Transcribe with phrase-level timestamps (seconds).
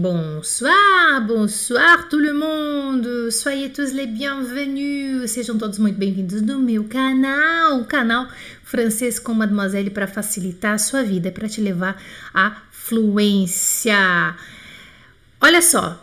[0.00, 6.84] Bonsoir, bonsoir tout le monde, soyez tous les bienvenus, sejam todos muito bem-vindos no meu
[6.84, 8.26] canal, o canal
[8.64, 12.02] Francês com Mademoiselle para facilitar a sua vida, para te levar
[12.32, 14.34] à fluência.
[15.38, 16.02] Olha só,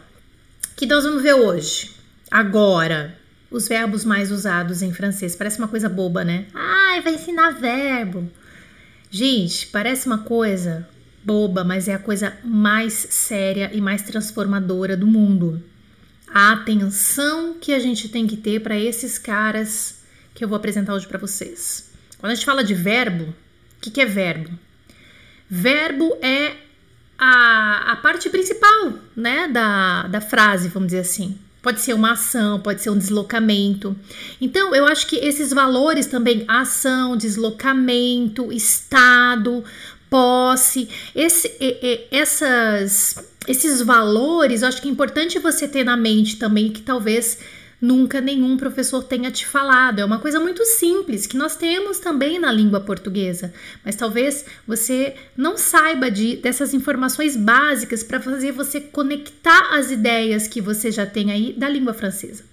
[0.76, 1.90] que nós vamos ver hoje,
[2.30, 3.18] agora,
[3.50, 5.36] os verbos mais usados em francês.
[5.36, 6.46] Parece uma coisa boba, né?
[6.54, 8.30] Ai, vai ensinar verbo.
[9.10, 10.88] Gente, parece uma coisa
[11.28, 15.62] boba, mas é a coisa mais séria e mais transformadora do mundo.
[16.34, 20.04] A atenção que a gente tem que ter para esses caras
[20.34, 21.92] que eu vou apresentar hoje para vocês.
[22.18, 24.58] Quando a gente fala de verbo, o que, que é verbo?
[25.50, 26.56] Verbo é
[27.18, 31.38] a, a parte principal né, da, da frase, vamos dizer assim.
[31.62, 33.94] Pode ser uma ação, pode ser um deslocamento.
[34.40, 39.66] Então, eu acho que esses valores também, ação, deslocamento, estado,
[40.10, 41.52] posse, esse,
[42.12, 43.16] essas,
[43.48, 47.38] esses valores, eu acho que é importante você ter na mente também que talvez
[47.82, 50.00] nunca nenhum professor tenha te falado.
[50.00, 53.54] É uma coisa muito simples que nós temos também na língua portuguesa,
[53.86, 60.48] mas talvez você não saiba de, dessas informações básicas para fazer você conectar as ideias
[60.48, 62.44] que você já tem aí da língua francesa.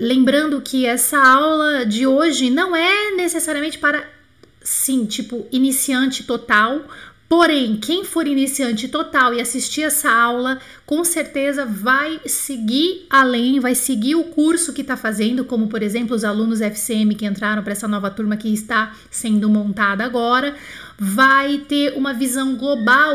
[0.00, 4.19] Lembrando que essa aula de hoje não é necessariamente para
[4.62, 6.82] sim, tipo, iniciante total.
[7.28, 13.72] Porém, quem for iniciante total e assistir essa aula, com certeza vai seguir além, vai
[13.76, 17.70] seguir o curso que está fazendo, como por exemplo os alunos FCM que entraram para
[17.70, 20.56] essa nova turma que está sendo montada agora,
[20.98, 23.14] vai ter uma visão global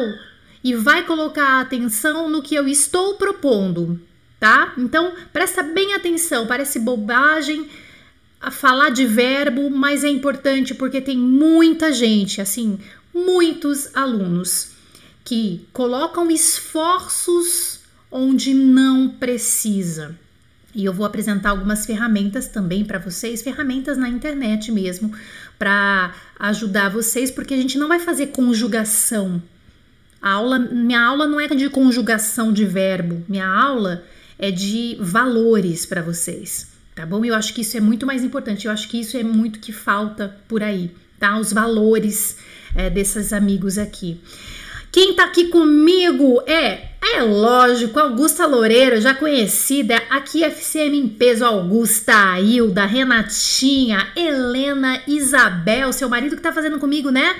[0.63, 3.99] e vai colocar atenção no que eu estou propondo,
[4.39, 4.73] tá?
[4.77, 7.67] Então, presta bem atenção, parece bobagem,
[8.39, 12.77] a falar de verbo, mas é importante porque tem muita gente, assim,
[13.13, 14.69] muitos alunos
[15.23, 17.79] que colocam esforços
[18.11, 20.15] onde não precisa.
[20.73, 25.11] E eu vou apresentar algumas ferramentas também para vocês, ferramentas na internet mesmo,
[25.57, 29.41] para ajudar vocês, porque a gente não vai fazer conjugação.
[30.21, 34.03] A aula, minha aula não é de conjugação de verbo, minha aula
[34.37, 37.23] é de valores para vocês tá bom?
[37.25, 39.73] Eu acho que isso é muito mais importante, eu acho que isso é muito que
[39.73, 41.37] falta por aí, tá?
[41.37, 42.37] Os valores
[42.73, 44.19] é, desses amigos aqui.
[44.91, 51.43] Quem tá aqui comigo é, é lógico, Augusta Loureiro, já conhecida, aqui FCM em peso,
[51.43, 57.35] Augusta, Hilda, Renatinha, Helena, Isabel, seu marido que tá fazendo comigo, né?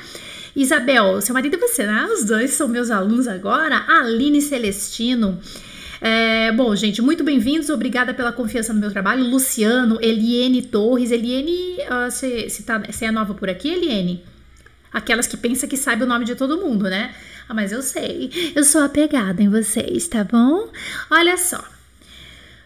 [0.54, 2.06] Isabel, seu marido e você, né?
[2.14, 5.40] Os dois são meus alunos agora, Aline Celestino,
[6.02, 7.70] é, bom, gente, muito bem-vindos.
[7.70, 9.24] Obrigada pela confiança no meu trabalho.
[9.24, 11.12] Luciano, Eliene Torres.
[11.12, 11.78] Eliene,
[12.10, 14.24] você uh, tá, é nova por aqui, Eliene?
[14.92, 17.14] Aquelas que pensa que sabe o nome de todo mundo, né?
[17.48, 18.54] Ah, mas eu sei.
[18.56, 20.70] Eu sou apegada em vocês, tá bom?
[21.10, 21.64] Olha só.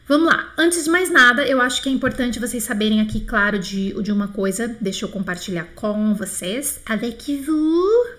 [0.07, 0.51] Vamos lá.
[0.57, 4.11] Antes de mais nada, eu acho que é importante vocês saberem aqui, claro, de, de
[4.11, 4.67] uma coisa.
[4.81, 6.81] Deixa eu compartilhar com vocês.
[6.85, 8.18] Avec vous.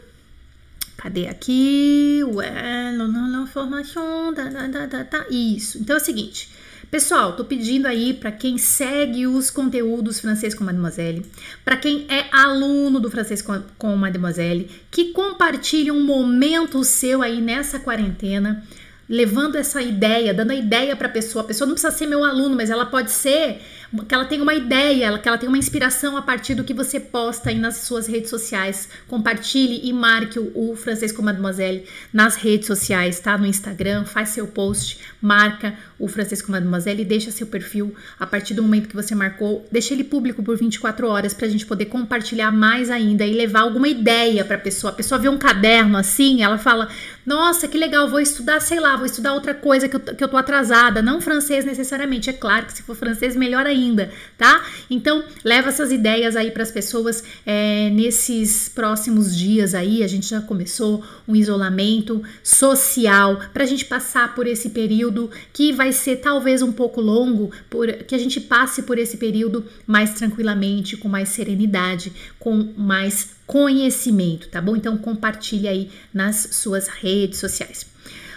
[1.00, 2.20] Cadê aqui?
[2.34, 5.26] Ué, não, não, formação, tá, tá, tá, tá.
[5.30, 5.78] Isso.
[5.78, 6.50] Então é o seguinte.
[6.90, 11.24] Pessoal, tô pedindo aí para quem segue os conteúdos francês com Mademoiselle,
[11.64, 17.40] para quem é aluno do francês com, com Mademoiselle, que compartilhe um momento seu aí
[17.40, 18.62] nessa quarentena,
[19.08, 21.42] levando essa ideia, dando a ideia para a pessoa.
[21.42, 23.62] A pessoa não precisa ser meu aluno, mas ela pode ser
[24.06, 27.00] que ela tenha uma ideia, que ela tenha uma inspiração a partir do que você
[27.00, 28.88] posta aí nas suas redes sociais.
[29.08, 33.36] Compartilhe e marque o, o Francês com Mademoiselle nas redes sociais, tá?
[33.36, 38.26] No Instagram, faz seu post, marca o Francês com Mademoiselle e deixa seu perfil a
[38.26, 41.66] partir do momento que você marcou, deixa ele público por 24 horas para a gente
[41.66, 44.92] poder compartilhar mais ainda e levar alguma ideia para a pessoa.
[44.92, 46.88] A pessoa vê um caderno assim, ela fala:
[47.26, 50.28] Nossa, que legal, vou estudar, sei lá, vou estudar outra coisa que eu, que eu
[50.28, 51.02] tô atrasada.
[51.02, 54.64] Não francês necessariamente, é claro que se for francês, melhor ainda ainda, tá?
[54.88, 60.04] Então, leva essas ideias aí para as pessoas é, nesses próximos dias aí.
[60.04, 65.72] A gente já começou um isolamento social para a gente passar por esse período que
[65.72, 70.14] vai ser talvez um pouco longo, por, que a gente passe por esse período mais
[70.14, 74.76] tranquilamente, com mais serenidade, com mais conhecimento, tá bom?
[74.76, 77.86] Então, compartilhe aí nas suas redes sociais.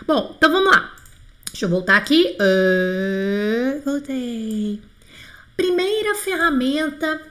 [0.07, 0.94] Bom, então vamos lá.
[1.51, 2.36] Deixa eu voltar aqui.
[2.40, 4.93] Uh, voltei.
[5.56, 7.22] Primeira ferramenta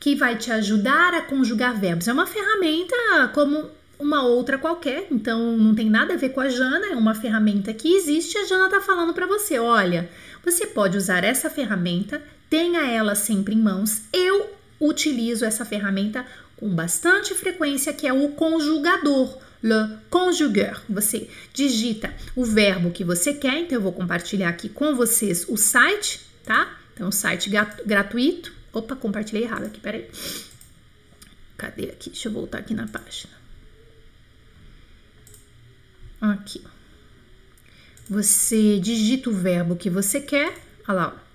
[0.00, 2.08] que vai te ajudar a conjugar verbos.
[2.08, 2.94] É uma ferramenta
[3.34, 7.14] como uma outra qualquer, então não tem nada a ver com a Jana, é uma
[7.14, 8.38] ferramenta que existe.
[8.38, 10.08] A Jana tá falando para você: olha,
[10.44, 14.02] você pode usar essa ferramenta, tenha ela sempre em mãos.
[14.12, 16.24] Eu utilizo essa ferramenta
[16.56, 20.80] com bastante frequência, que é o conjugador, le conjugueur.
[20.88, 25.56] Você digita o verbo que você quer, então eu vou compartilhar aqui com vocês o
[25.56, 26.77] site, tá?
[26.98, 27.48] Então, site
[27.86, 28.52] gratuito.
[28.72, 30.10] Opa, compartilhei errado aqui, peraí.
[31.56, 32.10] Cadê aqui?
[32.10, 33.32] Deixa eu voltar aqui na página.
[36.20, 36.60] Aqui.
[38.10, 40.52] Você digita o verbo que você quer.
[40.88, 41.28] Olha lá, ó.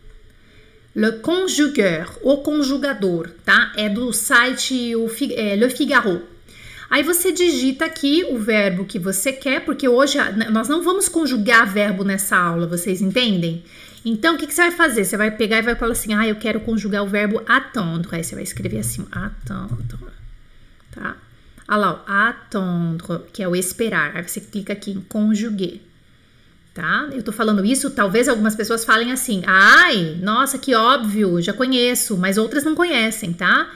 [0.94, 3.72] Le conjugueur, o conjugador, tá?
[3.78, 6.28] É do site o, é, Le Figaro.
[6.90, 10.18] Aí você digita aqui o verbo que você quer, porque hoje
[10.52, 13.64] nós não vamos conjugar verbo nessa aula, vocês entendem?
[14.06, 15.06] Então, o que, que, você vai fazer?
[15.06, 18.08] Você vai pegar e vai falar assim, ah, eu quero conjugar o verbo attendre.
[18.12, 19.98] Aí você vai escrever assim, attendre,
[20.92, 21.16] tá?
[21.68, 24.16] Olha lá, attendre, que é o esperar.
[24.16, 25.82] Aí você clica aqui em conjuguer
[26.74, 27.08] tá?
[27.12, 32.18] Eu tô falando isso, talvez algumas pessoas falem assim: "Ai, nossa, que óbvio, já conheço",
[32.18, 33.70] mas outras não conhecem, tá?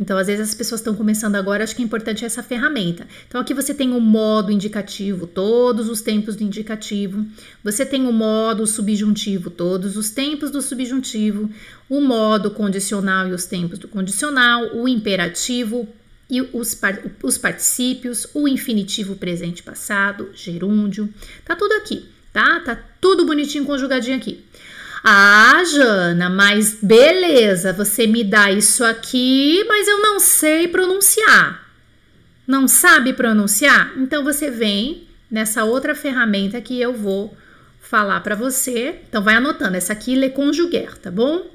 [0.00, 3.06] Então, às vezes as pessoas estão começando agora, acho que é importante essa ferramenta.
[3.28, 7.26] Então, aqui você tem o modo indicativo, todos os tempos do indicativo.
[7.62, 11.50] Você tem o modo subjuntivo, todos os tempos do subjuntivo.
[11.88, 14.74] O modo condicional e os tempos do condicional.
[14.74, 15.86] O imperativo
[16.30, 16.80] e os,
[17.22, 18.26] os particípios.
[18.32, 21.12] O infinitivo presente passado, gerúndio.
[21.44, 22.60] Tá tudo aqui tá?
[22.60, 24.44] Tá tudo bonitinho conjugadinho aqui.
[25.02, 31.66] Ah, Jana, mas beleza, você me dá isso aqui, mas eu não sei pronunciar.
[32.46, 33.92] Não sabe pronunciar?
[33.96, 37.34] Então você vem nessa outra ferramenta que eu vou
[37.80, 39.00] falar para você.
[39.08, 41.46] Então vai anotando, essa aqui é conjuguer, tá bom?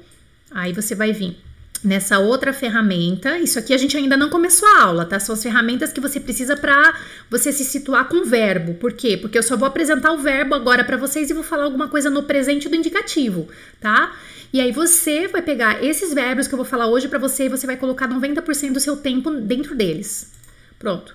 [0.50, 1.45] Aí você vai vir
[1.82, 3.38] nessa outra ferramenta.
[3.38, 5.18] Isso aqui a gente ainda não começou a aula, tá?
[5.18, 6.94] São as ferramentas que você precisa para
[7.30, 8.74] você se situar com o verbo.
[8.74, 9.16] Por quê?
[9.16, 12.10] Porque eu só vou apresentar o verbo agora para vocês e vou falar alguma coisa
[12.10, 13.48] no presente do indicativo,
[13.80, 14.14] tá?
[14.52, 17.48] E aí você vai pegar esses verbos que eu vou falar hoje para você e
[17.48, 20.32] você vai colocar 90% do seu tempo dentro deles.
[20.78, 21.14] Pronto.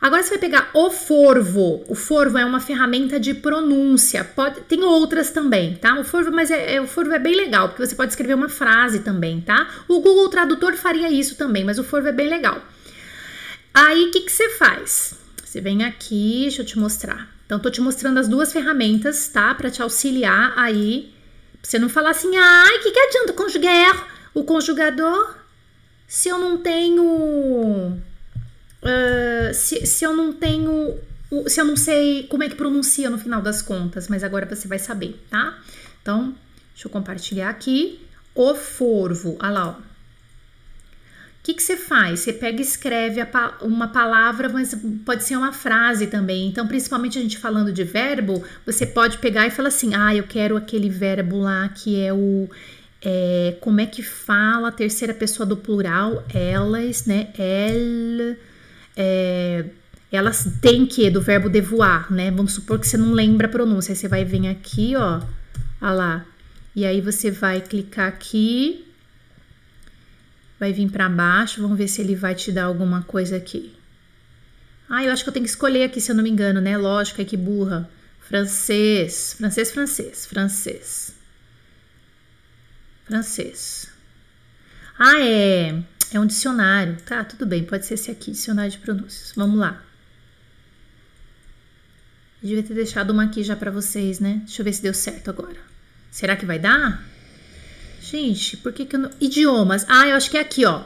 [0.00, 1.84] Agora você vai pegar o forvo.
[1.86, 4.24] O forvo é uma ferramenta de pronúncia.
[4.24, 5.98] Pode, tem outras também, tá?
[6.00, 8.48] O forvo, mas é, é, o forvo é bem legal, porque você pode escrever uma
[8.48, 9.68] frase também, tá?
[9.86, 12.64] O Google Tradutor faria isso também, mas o forvo é bem legal.
[13.74, 15.14] Aí, o que, que você faz?
[15.44, 17.28] Você vem aqui, deixa eu te mostrar.
[17.44, 19.54] Então, tô te mostrando as duas ferramentas, tá?
[19.54, 21.12] Para te auxiliar aí.
[21.60, 25.36] Pra você não falar assim, ai, que, que adianta conjugar o conjugador
[26.08, 28.00] se eu não tenho
[28.82, 30.98] uh, se, se eu não tenho.
[31.46, 34.66] Se eu não sei como é que pronuncia no final das contas, mas agora você
[34.66, 35.56] vai saber, tá?
[36.02, 36.34] Então,
[36.72, 38.00] deixa eu compartilhar aqui.
[38.34, 39.90] O forvo, olha lá, ó.
[41.40, 42.20] O que, que você faz?
[42.20, 43.20] Você pega e escreve
[43.62, 46.48] uma palavra, mas pode ser uma frase também.
[46.48, 50.24] Então, principalmente a gente falando de verbo, você pode pegar e falar assim: ah, eu
[50.24, 52.48] quero aquele verbo lá que é o.
[53.02, 56.22] É, como é que fala a terceira pessoa do plural?
[56.34, 57.28] Elas, né?
[57.38, 58.36] El
[58.96, 59.64] é,
[60.10, 62.30] elas têm que do verbo devoar, né?
[62.30, 63.92] Vamos supor que você não lembra a pronúncia.
[63.92, 65.20] Aí você vai vir aqui, ó,
[65.80, 66.26] ó lá.
[66.74, 68.86] E aí você vai clicar aqui,
[70.58, 71.62] vai vir para baixo.
[71.62, 73.72] Vamos ver se ele vai te dar alguma coisa aqui.
[74.88, 76.76] Ah, eu acho que eu tenho que escolher aqui, se eu não me engano, né?
[76.76, 77.88] Lógico, é que burra.
[78.20, 81.14] Francês, francês, francês, francês.
[83.06, 83.88] Francês.
[84.98, 85.80] Ah, é.
[86.12, 86.96] É um dicionário.
[87.06, 89.32] Tá, tudo bem, pode ser esse aqui, dicionário de pronúncias.
[89.36, 89.82] Vamos lá.
[92.42, 94.42] Eu devia ter deixado uma aqui já para vocês, né?
[94.44, 95.58] Deixa eu ver se deu certo agora.
[96.10, 97.04] Será que vai dar?
[98.00, 99.10] Gente, por que que eu não...
[99.20, 99.84] Idiomas.
[99.88, 100.82] Ah, eu acho que é aqui, ó.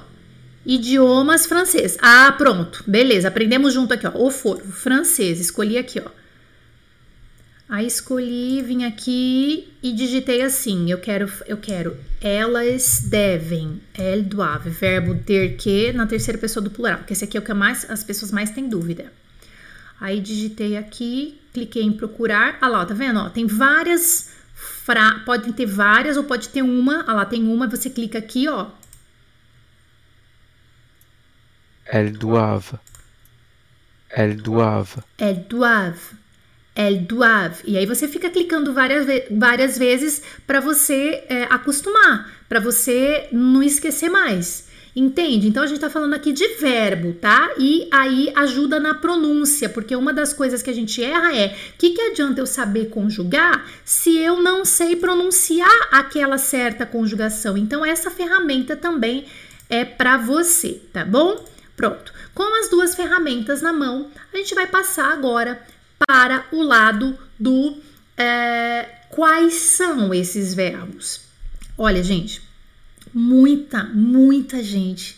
[0.67, 1.97] Idiomas francês.
[2.03, 2.83] Ah, pronto.
[2.87, 4.13] Beleza, aprendemos junto aqui, ó.
[4.15, 5.41] O forvo, francês.
[5.41, 6.24] Escolhi aqui, ó.
[7.69, 14.73] Aí escolhi, vim aqui e digitei assim: eu quero, eu quero, elas devem, elles doivent,
[14.75, 17.89] verbo ter que na terceira pessoa do plural, porque esse aqui é o que mais,
[17.91, 19.11] as pessoas mais têm dúvida.
[19.99, 22.59] Aí digitei aqui, cliquei em procurar.
[22.61, 23.21] Ah lá, tá vendo?
[23.21, 25.21] Ó, tem várias fra...
[25.25, 27.05] podem ter várias ou pode ter uma.
[27.07, 28.67] Ah lá, tem uma, você clica aqui, ó.
[31.87, 32.81] Elles doivent.
[34.11, 35.05] Elles doivent.
[35.19, 36.24] Elles doivent
[36.75, 37.63] elles doivent.
[37.65, 43.63] E aí você fica clicando várias, várias vezes para você é, acostumar, para você não
[43.63, 44.65] esquecer mais.
[44.97, 45.49] Entende?
[45.49, 47.51] Então a gente tá falando aqui de verbo, tá?
[47.59, 51.79] E aí ajuda na pronúncia, porque uma das coisas que a gente erra é: o
[51.79, 57.59] que, que adianta eu saber conjugar se eu não sei pronunciar aquela certa conjugação?
[57.59, 59.25] Então essa ferramenta também
[59.69, 61.45] é para você, tá bom?
[61.77, 62.13] Pronto.
[62.33, 65.61] Com as duas ferramentas na mão, a gente vai passar agora
[65.99, 67.79] para o lado do
[68.17, 71.21] é, quais são esses verbos.
[71.77, 72.43] Olha, gente,
[73.13, 75.17] muita, muita gente,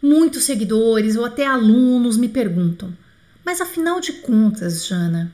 [0.00, 2.96] muitos seguidores ou até alunos me perguntam:
[3.44, 5.32] mas afinal de contas, Jana,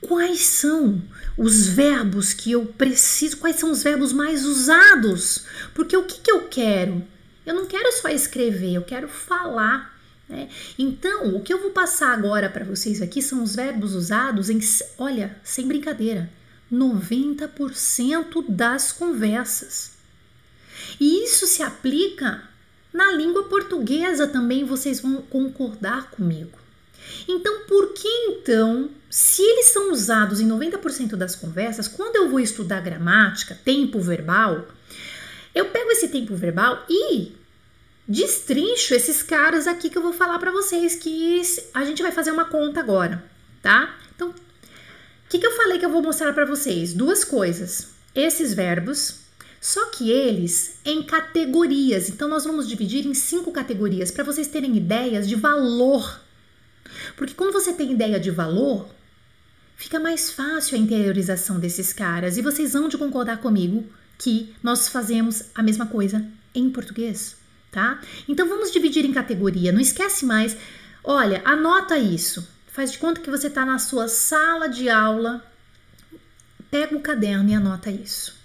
[0.00, 1.02] quais são
[1.36, 5.44] os verbos que eu preciso, quais são os verbos mais usados?
[5.74, 7.04] Porque o que, que eu quero?
[7.44, 9.97] Eu não quero só escrever, eu quero falar.
[10.28, 10.48] Né?
[10.78, 14.60] Então, o que eu vou passar agora para vocês aqui são os verbos usados em,
[14.98, 16.30] olha, sem brincadeira,
[16.72, 19.92] 90% das conversas.
[21.00, 22.42] E isso se aplica
[22.92, 26.58] na língua portuguesa também, vocês vão concordar comigo.
[27.26, 32.40] Então, por que então, se eles são usados em 90% das conversas, quando eu vou
[32.40, 34.68] estudar gramática, tempo verbal,
[35.54, 37.37] eu pego esse tempo verbal e
[38.08, 41.42] destrincho esses caras aqui que eu vou falar para vocês, que
[41.74, 43.22] a gente vai fazer uma conta agora,
[43.60, 43.94] tá?
[44.16, 44.34] Então, o
[45.28, 46.94] que, que eu falei que eu vou mostrar para vocês?
[46.94, 47.88] Duas coisas.
[48.14, 49.16] Esses verbos,
[49.60, 52.08] só que eles em categorias.
[52.08, 56.22] Então, nós vamos dividir em cinco categorias para vocês terem ideias de valor.
[57.14, 58.88] Porque quando você tem ideia de valor,
[59.76, 62.38] fica mais fácil a interiorização desses caras.
[62.38, 63.84] E vocês vão de concordar comigo
[64.16, 67.37] que nós fazemos a mesma coisa em português
[67.70, 68.00] tá?
[68.28, 69.72] Então vamos dividir em categoria.
[69.72, 70.56] Não esquece mais.
[71.02, 72.46] Olha, anota isso.
[72.66, 75.44] Faz de conta que você está na sua sala de aula.
[76.70, 78.36] Pega o caderno e anota isso.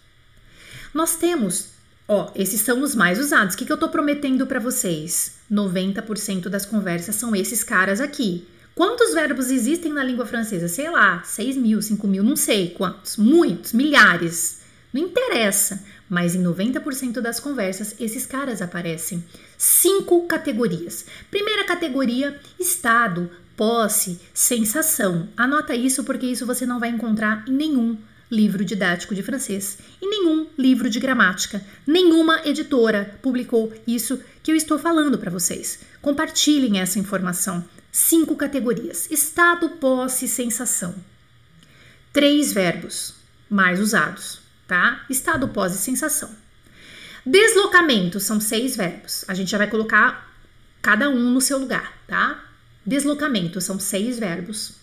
[0.93, 1.69] Nós temos,
[2.07, 3.55] ó, esses são os mais usados.
[3.55, 5.39] O que, que eu estou prometendo para vocês?
[5.51, 8.47] 90% das conversas são esses caras aqui.
[8.75, 10.67] Quantos verbos existem na língua francesa?
[10.67, 13.17] Sei lá, 6 mil, 5 mil, não sei quantos.
[13.17, 14.61] Muitos, milhares.
[14.91, 19.23] Não interessa mas em 90% das conversas esses caras aparecem.
[19.57, 21.05] Cinco categorias.
[21.31, 25.27] Primeira categoria: estado, posse, sensação.
[25.35, 27.97] Anota isso porque isso você não vai encontrar em nenhum
[28.29, 31.63] livro didático de francês e nenhum livro de gramática.
[31.85, 35.79] Nenhuma editora publicou isso que eu estou falando para vocês.
[36.01, 37.63] Compartilhem essa informação.
[37.91, 40.95] Cinco categorias: estado, posse, sensação.
[42.11, 43.15] Três verbos
[43.49, 44.42] mais usados
[44.73, 45.05] tá?
[45.07, 46.31] Estado, pós e sensação.
[47.23, 49.23] Deslocamento são seis verbos.
[49.27, 50.35] A gente já vai colocar
[50.81, 52.43] cada um no seu lugar, tá?
[52.83, 54.73] Deslocamento são seis verbos,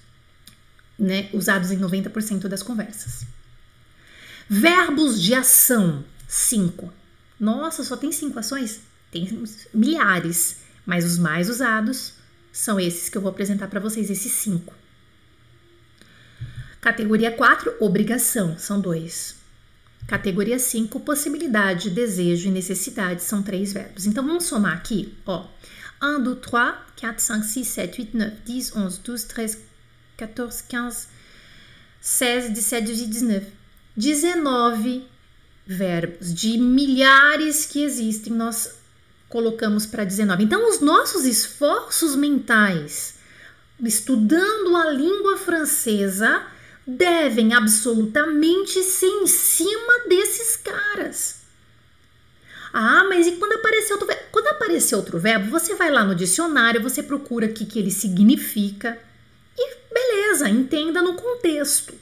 [0.96, 1.28] né?
[1.32, 3.26] Usados em 90% das conversas.
[4.48, 6.92] Verbos de ação, cinco.
[7.38, 8.82] Nossa, só tem cinco ações?
[9.10, 9.44] Tem
[9.74, 12.12] milhares, mas os mais usados
[12.52, 14.72] são esses que eu vou apresentar para vocês, esses cinco.
[16.80, 19.39] Categoria 4, obrigação, são dois.
[20.10, 24.06] Categoria 5, possibilidade, desejo e necessidade são três verbos.
[24.06, 25.46] Então vamos somar aqui, ó.
[26.02, 29.58] 1, 2, 3, 4, 5, 6, 7, 8, 9, 10, 11, 12, 13,
[30.16, 31.06] 14, 15,
[32.00, 33.46] 16, 17, 18, 19.
[33.94, 35.06] 19
[35.64, 38.80] verbos de milhares que existem, nós
[39.28, 40.42] colocamos para 19.
[40.42, 43.14] Então, os nossos esforços mentais
[43.80, 46.44] estudando a língua francesa
[46.86, 51.40] devem absolutamente ser em cima desses caras.
[52.72, 54.22] Ah, mas e quando aparecer outro verbo?
[54.30, 57.90] Quando aparecer outro verbo, você vai lá no dicionário, você procura o que, que ele
[57.90, 58.98] significa
[59.56, 61.94] e beleza, entenda no contexto.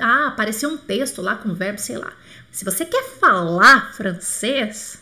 [0.00, 2.12] Ah, apareceu um texto lá com verbo, sei lá.
[2.50, 4.98] Se você quer falar francês,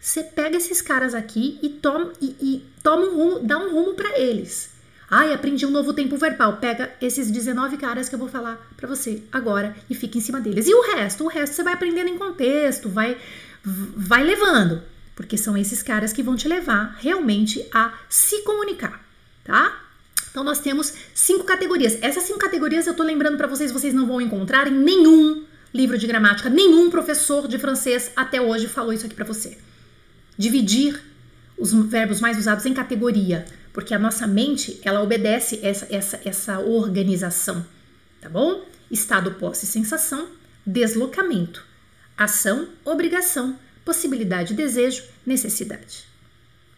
[0.00, 3.94] você pega esses caras aqui e toma, e, e toma um rumo, dá um rumo
[3.94, 4.70] para eles.
[5.10, 6.58] Ai, aprendi um novo tempo verbal.
[6.58, 10.40] Pega esses 19 caras que eu vou falar para você agora e fica em cima
[10.40, 10.66] deles.
[10.66, 11.24] E o resto?
[11.24, 13.16] O resto você vai aprendendo em contexto, vai,
[13.64, 14.82] vai levando.
[15.16, 19.02] Porque são esses caras que vão te levar realmente a se comunicar,
[19.44, 19.82] tá?
[20.30, 21.98] Então nós temos cinco categorias.
[22.02, 25.98] Essas cinco categorias eu tô lembrando para vocês, vocês não vão encontrar em nenhum livro
[25.98, 29.58] de gramática, nenhum professor de francês até hoje falou isso aqui para você.
[30.36, 31.02] Dividir
[31.58, 33.44] os verbos mais usados em categoria
[33.78, 37.64] porque a nossa mente ela obedece essa, essa, essa organização,
[38.20, 38.66] tá bom?
[38.90, 40.32] Estado, posse, sensação,
[40.66, 41.64] deslocamento,
[42.16, 46.08] ação, obrigação, possibilidade, desejo, necessidade.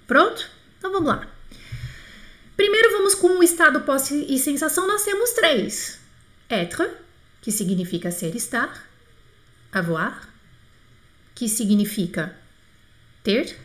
[0.07, 0.47] Pronto?
[0.77, 1.27] Então vamos lá.
[2.55, 4.87] Primeiro vamos com o estado, posse e sensação.
[4.87, 5.99] Nós temos três:
[6.51, 6.87] être,
[7.41, 8.87] que significa ser, estar,
[9.73, 10.29] avoir,
[11.35, 12.37] que significa
[13.25, 13.57] ter,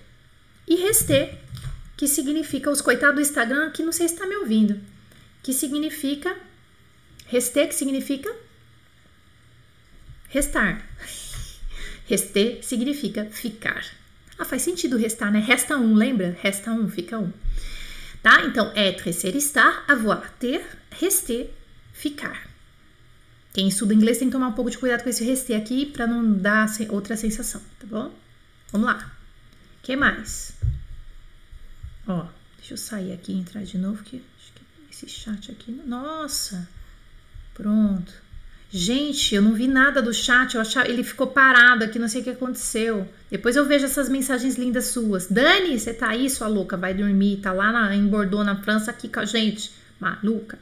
[0.65, 1.44] e rester,
[1.97, 4.79] que significa os coitados do Instagram, que não sei se está me ouvindo,
[5.41, 6.35] que significa
[7.27, 8.33] rester, que significa
[10.29, 10.85] restar.
[12.07, 13.83] Rester significa ficar.
[14.37, 15.39] Ah, faz sentido restar, né?
[15.39, 16.37] Resta um, lembra?
[16.39, 17.31] Resta um, fica um.
[18.21, 18.45] Tá?
[18.45, 21.49] Então, être, ser, estar, avoir, ter, rester,
[21.93, 22.47] ficar.
[23.53, 26.05] Quem estuda inglês tem que tomar um pouco de cuidado com esse rester aqui para
[26.05, 28.13] não dar outra sensação, tá bom?
[28.71, 29.11] Vamos lá.
[29.81, 30.53] que mais?
[32.07, 32.25] Ó,
[32.57, 35.71] deixa eu sair aqui e entrar de novo, que acho que esse chat aqui.
[35.71, 36.67] Nossa!
[37.53, 38.13] Pronto.
[38.69, 42.21] Gente, eu não vi nada do chat, eu achava, ele ficou parado aqui, não sei
[42.21, 43.07] o que aconteceu.
[43.31, 45.27] Depois eu vejo essas mensagens lindas suas.
[45.27, 48.91] Dani, você tá aí, sua louca, vai dormir, tá lá na, em Bordeaux, na França,
[48.91, 49.71] aqui com a gente.
[49.99, 50.59] Maluca.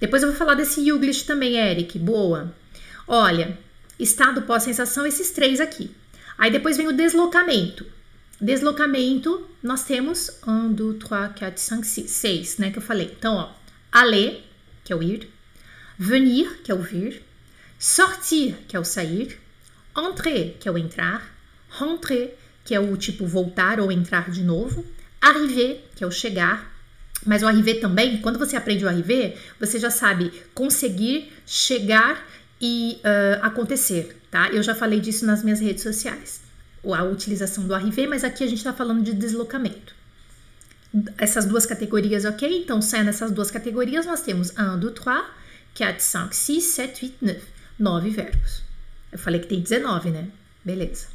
[0.00, 1.98] Depois eu vou falar desse Yuglish também, Eric.
[1.98, 2.54] Boa.
[3.06, 3.58] Olha,
[3.98, 5.90] estado pós-sensação, esses três aqui.
[6.38, 7.86] Aí depois vem o deslocamento.
[8.40, 12.70] Deslocamento, nós temos 1, 2, 3, 4, 5, 6, 6, né?
[12.70, 13.14] Que eu falei.
[13.18, 13.52] Então, ó,
[13.90, 14.44] aller,
[14.84, 15.30] que é o ir,
[15.98, 17.22] venir, que é o vir,
[17.78, 19.38] sortir, que é o sair,
[19.96, 21.34] entrer, que é o entrar,
[21.70, 24.84] rentrer, que é o tipo voltar ou entrar de novo,
[25.20, 26.74] arriver, que é o chegar,
[27.24, 32.26] mas o arriver também, quando você aprende o arriver, você já sabe conseguir, chegar
[32.60, 34.48] e uh, acontecer, tá?
[34.50, 36.40] Eu já falei disso nas minhas redes sociais,
[36.94, 39.94] a utilização do arriver, mas aqui a gente está falando de deslocamento.
[41.18, 42.62] Essas duas categorias, ok?
[42.62, 45.24] Então, sendo essas duas categorias, nós temos 1, 2, 3,
[45.76, 47.40] 4, 5, 6, 7, 8, 9.
[47.78, 48.62] 9 verbos.
[49.12, 50.28] Eu falei que tem 19, né?
[50.64, 51.08] Beleza.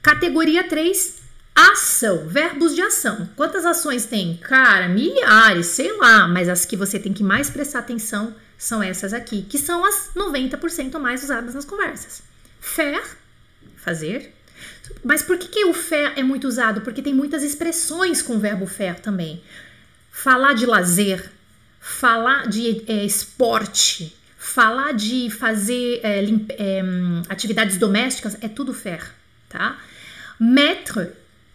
[0.00, 1.22] Categoria 3,
[1.54, 3.28] Ação, verbos de ação.
[3.36, 4.38] Quantas ações tem?
[4.38, 9.12] Cara, milhares, sei lá, mas as que você tem que mais prestar atenção são essas
[9.12, 12.22] aqui, que são as 90% mais usadas nas conversas.
[12.58, 13.02] Faire,
[13.76, 14.34] fazer.
[15.04, 16.80] Mas por que, que o faire é muito usado?
[16.80, 19.42] Porque tem muitas expressões com o verbo faire também.
[20.10, 21.30] Falar de lazer,
[21.80, 26.82] falar de é, esporte, falar de fazer é, é,
[27.28, 29.06] atividades domésticas, é tudo faire,
[29.48, 29.78] tá?
[30.38, 31.10] Mettre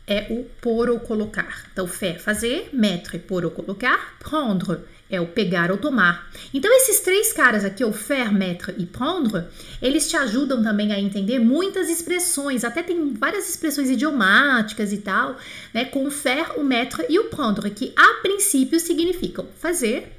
[0.07, 1.65] é o pôr ou colocar.
[1.71, 6.29] Então, faire, fazer, mettre, pôr ou colocar, prendre é o pegar ou tomar.
[6.53, 9.45] Então, esses três caras aqui, o faire, mettre e prendre,
[9.81, 15.37] eles te ajudam também a entender muitas expressões, até tem várias expressões idiomáticas e tal,
[15.73, 20.13] né, com o faire, o mettre e o prendre, que a princípio significam fazer,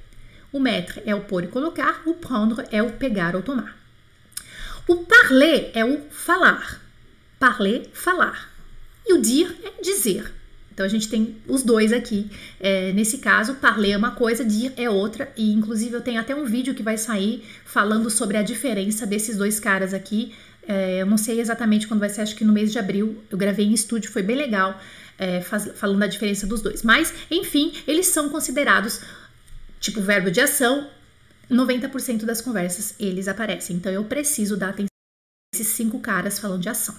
[0.53, 3.77] o mettre é o pôr e colocar, o prendre é o pegar ou tomar.
[4.87, 6.81] O parler é o falar.
[7.39, 8.51] Parler, falar.
[9.07, 10.38] E o dir é dizer.
[10.79, 12.31] Então a gente tem os dois aqui.
[12.61, 15.29] É, nesse caso, parler é uma coisa, dir é outra.
[15.37, 19.37] E inclusive eu tenho até um vídeo que vai sair falando sobre a diferença desses
[19.37, 20.33] dois caras aqui.
[20.69, 23.25] É, eu não sei exatamente quando vai ser, acho que no mês de abril.
[23.29, 24.81] Eu gravei em estúdio, foi bem legal,
[25.19, 26.85] é, faz, falando da diferença dos dois.
[26.85, 29.01] Mas, enfim, eles são considerados
[29.81, 30.89] tipo verbo de ação.
[31.51, 33.75] 90% das conversas eles aparecem.
[33.75, 36.95] Então eu preciso dar atenção a esses cinco caras falando de ação.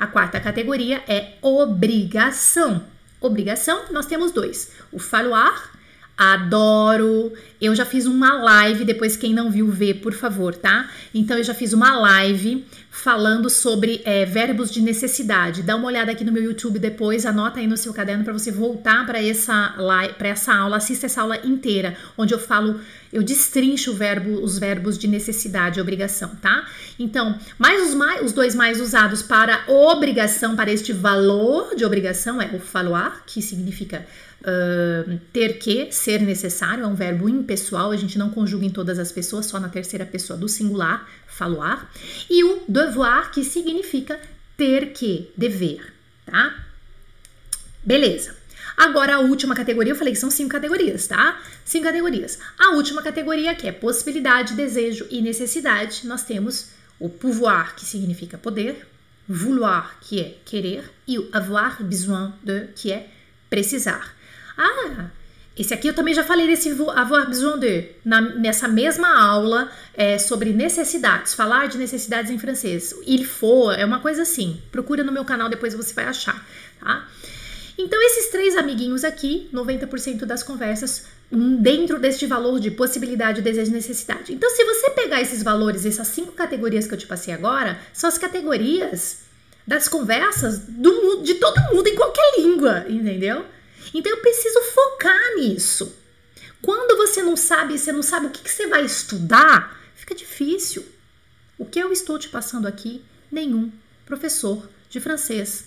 [0.00, 2.92] A quarta categoria é obrigação.
[3.24, 5.70] Obrigação, nós temos dois: o falloir,
[6.16, 7.32] adoro.
[7.60, 10.88] Eu já fiz uma live, depois quem não viu, vê, por favor, tá?
[11.14, 15.62] Então eu já fiz uma live falando sobre é, verbos de necessidade.
[15.62, 18.52] Dá uma olhada aqui no meu YouTube depois, anota aí no seu caderno para você
[18.52, 19.74] voltar para essa
[20.16, 22.80] para essa aula, assista essa aula inteira, onde eu falo,
[23.12, 26.66] eu destrincho verbo, os verbos de necessidade e obrigação, tá?
[26.98, 32.40] Então, mais os, mais, os dois mais usados para obrigação, para este valor de obrigação
[32.40, 34.06] é o falloir, que significa
[34.46, 38.98] Uh, ter que, ser necessário, é um verbo impessoal, a gente não conjuga em todas
[38.98, 41.88] as pessoas, só na terceira pessoa do singular, falloir.
[42.28, 44.20] E o devoir, que significa
[44.54, 45.94] ter que, dever,
[46.26, 46.62] tá?
[47.82, 48.36] Beleza.
[48.76, 51.40] Agora a última categoria, eu falei que são cinco categorias, tá?
[51.64, 52.38] Cinco categorias.
[52.58, 58.36] A última categoria, que é possibilidade, desejo e necessidade, nós temos o pouvoir, que significa
[58.36, 58.86] poder,
[59.28, 63.08] vouloir, que é querer, e o avoir besoin de, que é
[63.48, 64.14] precisar.
[64.56, 65.10] Ah,
[65.56, 70.18] esse aqui eu também já falei desse avoir besoin de, na, nessa mesma aula é,
[70.18, 72.94] sobre necessidades, falar de necessidades em francês.
[73.06, 74.60] Il faut é uma coisa assim.
[74.72, 76.44] Procura no meu canal, depois você vai achar,
[76.80, 77.06] tá?
[77.76, 83.70] Então, esses três amiguinhos aqui, 90% das conversas, hum, dentro deste valor de possibilidade, desejo
[83.70, 84.32] e necessidade.
[84.32, 88.08] Então, se você pegar esses valores, essas cinco categorias que eu te passei agora, são
[88.08, 89.24] as categorias
[89.66, 93.44] das conversas do, de todo mundo em qualquer língua, entendeu?
[93.94, 95.96] Então eu preciso focar nisso.
[96.60, 100.84] Quando você não sabe, você não sabe o que, que você vai estudar, fica difícil.
[101.56, 103.70] O que eu estou te passando aqui, nenhum
[104.04, 105.66] professor de francês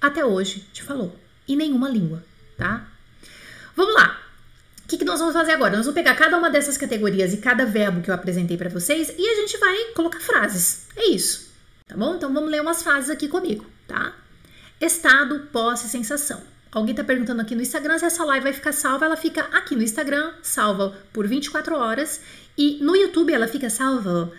[0.00, 1.18] até hoje te falou.
[1.48, 2.24] Em nenhuma língua,
[2.56, 2.86] tá?
[3.74, 4.20] Vamos lá.
[4.84, 5.76] O que, que nós vamos fazer agora?
[5.76, 9.12] Nós vamos pegar cada uma dessas categorias e cada verbo que eu apresentei para vocês
[9.18, 10.86] e a gente vai colocar frases.
[10.96, 11.50] É isso,
[11.86, 12.14] tá bom?
[12.14, 14.14] Então vamos ler umas frases aqui comigo, tá?
[14.80, 16.42] Estado, posse, sensação.
[16.70, 19.06] Alguém está perguntando aqui no Instagram se essa live vai ficar salva.
[19.06, 22.20] Ela fica aqui no Instagram, salva por 24 horas.
[22.56, 24.32] E no YouTube ela fica salva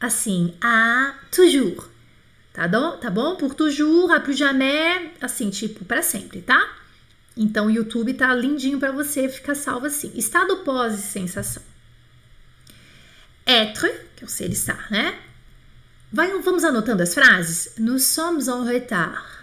[0.00, 1.84] assim, a toujours.
[2.52, 2.96] Tá bom?
[2.96, 3.36] Tá bom?
[3.36, 6.76] Pour toujours, à plus jamais, assim, tipo, para sempre, tá?
[7.36, 10.10] Então o YouTube tá lindinho para você ficar salvo assim.
[10.16, 11.62] Estado pós sensação.
[13.46, 15.16] Être, que é o ser estar, né?
[16.12, 17.74] Vai, vamos anotando as frases?
[17.78, 19.37] Nous sommes en retard.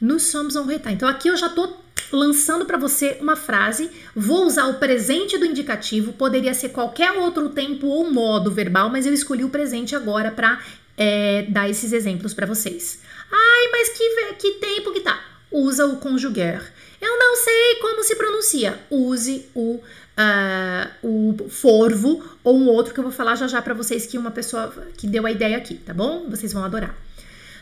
[0.00, 0.94] Nous sommes en retard.
[0.94, 1.76] Então aqui eu já tô
[2.12, 3.90] lançando para você uma frase.
[4.14, 9.06] Vou usar o presente do indicativo, poderia ser qualquer outro tempo ou modo verbal, mas
[9.06, 10.60] eu escolhi o presente agora para
[10.96, 13.00] é, dar esses exemplos para vocês.
[13.30, 15.22] Ai, mas que, que tempo que tá?
[15.50, 16.72] Usa o conjugar.
[17.00, 18.78] Eu não sei como se pronuncia.
[18.90, 23.74] Use o, uh, o forvo ou um outro que eu vou falar já já para
[23.74, 26.28] vocês que uma pessoa que deu a ideia aqui, tá bom?
[26.30, 26.94] Vocês vão adorar.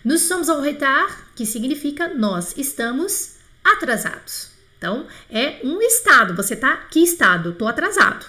[0.05, 4.51] Nous sommes en retard, que significa nós estamos atrasados.
[4.77, 6.35] Então, é um estado.
[6.35, 7.53] Você tá que estado?
[7.53, 8.27] Tô atrasado.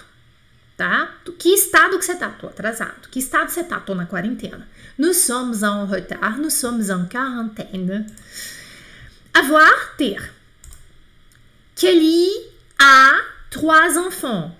[0.76, 1.12] Tá?
[1.38, 2.30] Que estado que você tá?
[2.30, 3.08] Tô atrasado.
[3.10, 3.80] Que estado você tá?
[3.80, 4.68] Tô na quarentena.
[4.96, 8.06] Nous sommes en retard, nous sommes en quarantaine.
[9.32, 10.32] Avoir, ter.
[11.74, 12.28] Kelly
[12.78, 14.52] a trois enfants.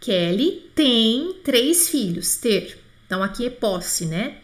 [0.00, 2.36] Kelly tem três filhos.
[2.36, 2.80] Ter.
[3.06, 4.41] Então aqui é posse, né?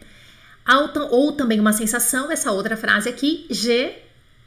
[1.09, 4.03] Ou também uma sensação, essa outra frase aqui, j'ai,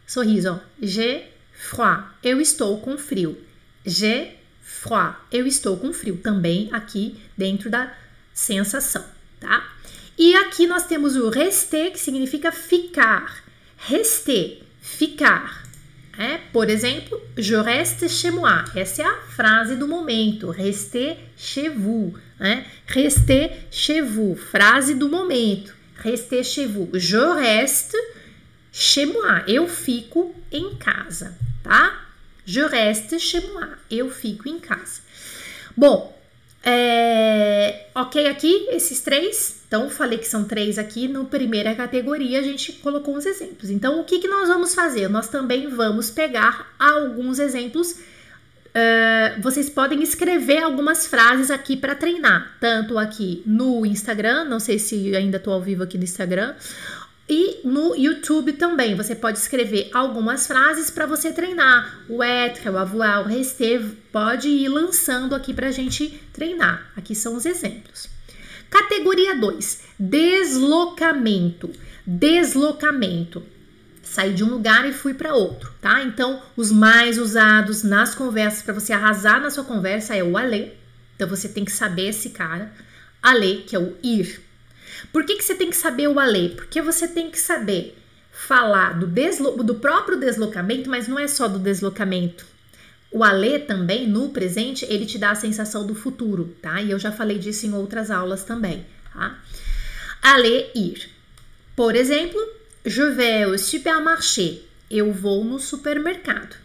[0.07, 3.37] sorriso, j'ai froid, eu estou com frio.
[3.85, 7.93] J'ai froid, eu estou com frio, também aqui dentro da
[8.33, 9.05] sensação,
[9.41, 9.69] tá?
[10.17, 13.43] E aqui nós temos o rester, que significa ficar.
[13.77, 15.63] Rester, ficar.
[16.17, 18.65] É, por exemplo, je reste chez moi.
[18.77, 20.51] Essa é a frase do momento.
[20.51, 22.15] Rester chez vous.
[22.39, 22.65] É?
[22.87, 24.37] Rester chez vous.
[24.37, 25.82] Frase do momento.
[26.03, 26.89] Rester chez vous.
[26.93, 27.97] Je reste
[28.73, 29.45] chez moi.
[29.47, 32.07] Eu fico em casa, tá?
[32.45, 33.69] Je reste chez moi.
[33.91, 35.01] Eu fico em casa.
[35.77, 36.13] Bom,
[36.65, 39.63] é, ok aqui esses três?
[39.67, 41.09] Então, falei que são três aqui.
[41.09, 43.71] No primeira categoria, a gente colocou uns exemplos.
[43.71, 45.09] Então, o que, que nós vamos fazer?
[45.09, 47.97] Nós também vamos pegar alguns exemplos.
[48.75, 54.79] Uh, vocês podem escrever algumas frases aqui para treinar, tanto aqui no Instagram, não sei
[54.79, 56.55] se ainda estou ao vivo aqui no Instagram,
[57.29, 62.01] e no YouTube também, você pode escrever algumas frases para você treinar.
[62.09, 66.91] O être, o avoir, o rester, pode ir lançando aqui para a gente treinar.
[66.97, 68.09] Aqui são os exemplos.
[68.69, 71.71] Categoria 2, deslocamento.
[72.07, 73.43] Deslocamento.
[74.13, 76.03] Saí de um lugar e fui para outro, tá?
[76.03, 80.79] Então, os mais usados nas conversas para você arrasar na sua conversa é o aller.
[81.17, 82.71] Então, você tem que saber esse cara.
[83.23, 84.41] Aller, que é o ir
[85.11, 86.51] por que, que você tem que saber o alê?
[86.51, 87.99] Porque você tem que saber
[88.31, 92.47] falar do, deslo do próprio deslocamento, mas não é só do deslocamento.
[93.11, 96.81] O alê também, no presente, ele te dá a sensação do futuro, tá?
[96.81, 99.39] E eu já falei disso em outras aulas também, tá?
[100.23, 101.11] Aller, ir.
[101.77, 102.41] Por exemplo,
[102.85, 104.63] je vais au supermarché.
[104.91, 106.57] Eu vou no supermercado.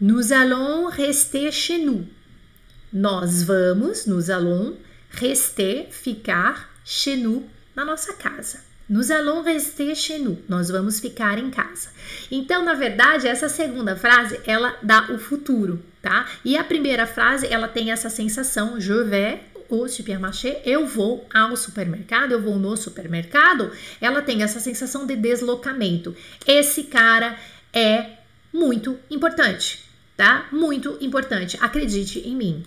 [0.00, 2.06] Nous allons rester chez nous.
[2.92, 4.76] Nós vamos, nous allons
[5.10, 8.60] rester, ficar, chez nous, na nossa casa.
[8.88, 10.38] Nous allons rester chez nous.
[10.48, 11.88] Nós vamos ficar em casa.
[12.30, 16.26] Então, na verdade, essa segunda frase, ela dá o futuro, tá?
[16.44, 19.40] E a primeira frase, ela tem essa sensação, je vais
[19.70, 23.70] au supermarché, eu vou ao supermercado, eu vou no supermercado.
[24.00, 26.14] Ela tem essa sensação de deslocamento.
[26.46, 27.38] Esse cara
[27.72, 28.10] é
[28.52, 29.84] muito importante,
[30.16, 30.48] tá?
[30.50, 31.58] Muito importante.
[31.60, 32.64] Acredite em mim.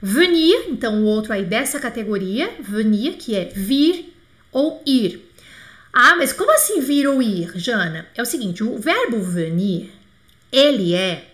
[0.00, 4.14] Venir, então o outro aí dessa categoria, venir, que é vir
[4.52, 5.22] ou ir.
[5.92, 8.06] Ah, mas como assim vir ou ir, Jana?
[8.14, 9.90] É o seguinte, o verbo venir,
[10.52, 11.30] ele é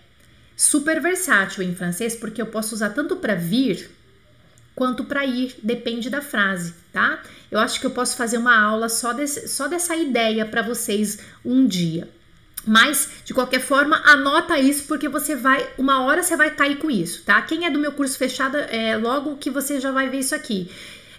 [0.55, 3.89] super versátil em francês porque eu posso usar tanto para vir
[4.75, 7.21] quanto para ir, depende da frase, tá?
[7.51, 11.19] Eu acho que eu posso fazer uma aula só, desse, só dessa ideia para vocês
[11.45, 12.09] um dia.
[12.65, 16.89] Mas, de qualquer forma, anota isso porque você vai, uma hora você vai cair com
[16.89, 17.41] isso, tá?
[17.41, 20.71] Quem é do meu curso fechado, é logo que você já vai ver isso aqui.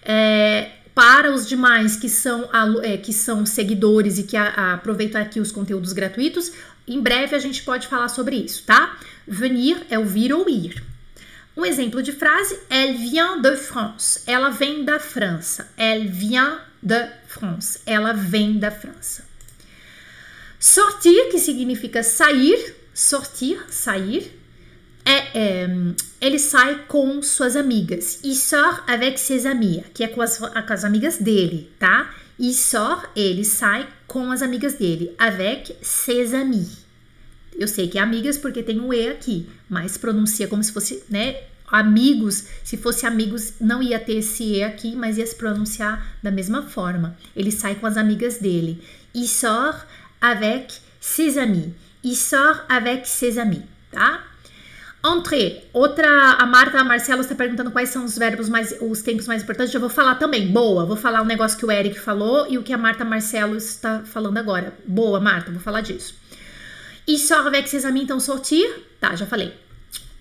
[0.03, 2.49] É, para os demais que são,
[2.83, 6.53] é, que são seguidores e que aproveitam aqui os conteúdos gratuitos,
[6.89, 8.97] em breve a gente pode falar sobre isso, tá?
[9.27, 10.83] Venir é o vir ou ir.
[11.57, 14.23] Um exemplo de frase: Elle vient de France.
[14.27, 15.67] Ela vem da França.
[15.77, 17.81] Elle vient de France.
[17.87, 19.25] Ela vem da França.
[20.59, 22.75] Sortir, que significa sair.
[22.93, 24.33] Sortir, sair
[25.05, 25.69] é, é,
[26.21, 28.21] ele sai com suas amigas.
[28.25, 32.11] Il sort avec ses amis, que é com as, com as amigas dele, tá?
[32.39, 35.15] Il sort, ele sai com as amigas dele.
[35.19, 36.84] Avec ses amis.
[37.59, 41.03] Eu sei que é amigas porque tem um E aqui, mas pronuncia como se fosse,
[41.09, 41.37] né?
[41.67, 46.31] amigos, se fosse amigos, não ia ter esse E aqui, mas ia se pronunciar da
[46.31, 47.17] mesma forma.
[47.35, 48.83] Ele sai com as amigas dele.
[49.15, 49.85] Il sort
[50.21, 51.73] avec ses amis.
[52.03, 54.23] Il sort avec ses amis, tá?
[55.05, 55.69] Entrer.
[55.73, 59.43] Outra, a Marta a Marcela está perguntando quais são os verbos mais, os tempos mais
[59.43, 59.75] importantes.
[59.75, 60.51] Eu vou falar também.
[60.51, 60.87] Boa.
[60.87, 64.01] Vou falar um negócio que o Eric falou e o que a Marta Marcelo está
[64.01, 64.73] falando agora.
[64.87, 65.51] Boa, Marta.
[65.51, 66.15] Vou falar disso.
[67.07, 68.65] Il sort avec ses amis, então sortir.
[69.01, 69.53] Tá, já falei.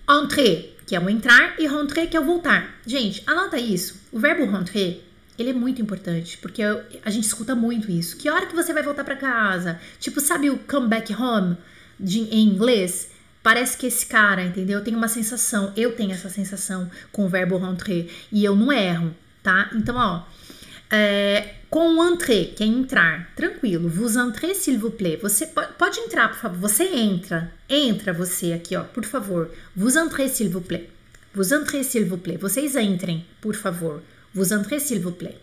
[0.08, 2.74] Entrer, que é o entrar, e rentrer, que é o voltar.
[2.86, 4.02] Gente, anota isso.
[4.12, 5.02] O verbo rentrer,
[5.38, 8.16] ele é muito importante, porque a gente escuta muito isso.
[8.16, 9.80] Que hora que você vai voltar para casa?
[9.98, 11.56] Tipo, sabe o come back home
[11.98, 13.10] de, em inglês?
[13.42, 14.82] Parece que esse cara, entendeu?
[14.82, 19.14] Tem uma sensação, eu tenho essa sensação com o verbo rentrer e eu não erro,
[19.42, 19.70] tá?
[19.74, 20.22] Então, ó,
[20.90, 23.88] é, com entrer, que é entrar, tranquilo.
[23.88, 25.16] Vous entrez, s'il vous plaît.
[25.20, 26.56] Você pode, pode entrar, por favor.
[26.60, 29.50] Você entra, entra você aqui, ó, por favor.
[29.74, 30.88] Vous entrez, s'il vous plaît.
[31.34, 32.38] Vous entrez, s'il vous plaît.
[32.38, 34.00] Vocês entrem, por favor.
[34.32, 35.36] Vous entrez, s'il vous plaît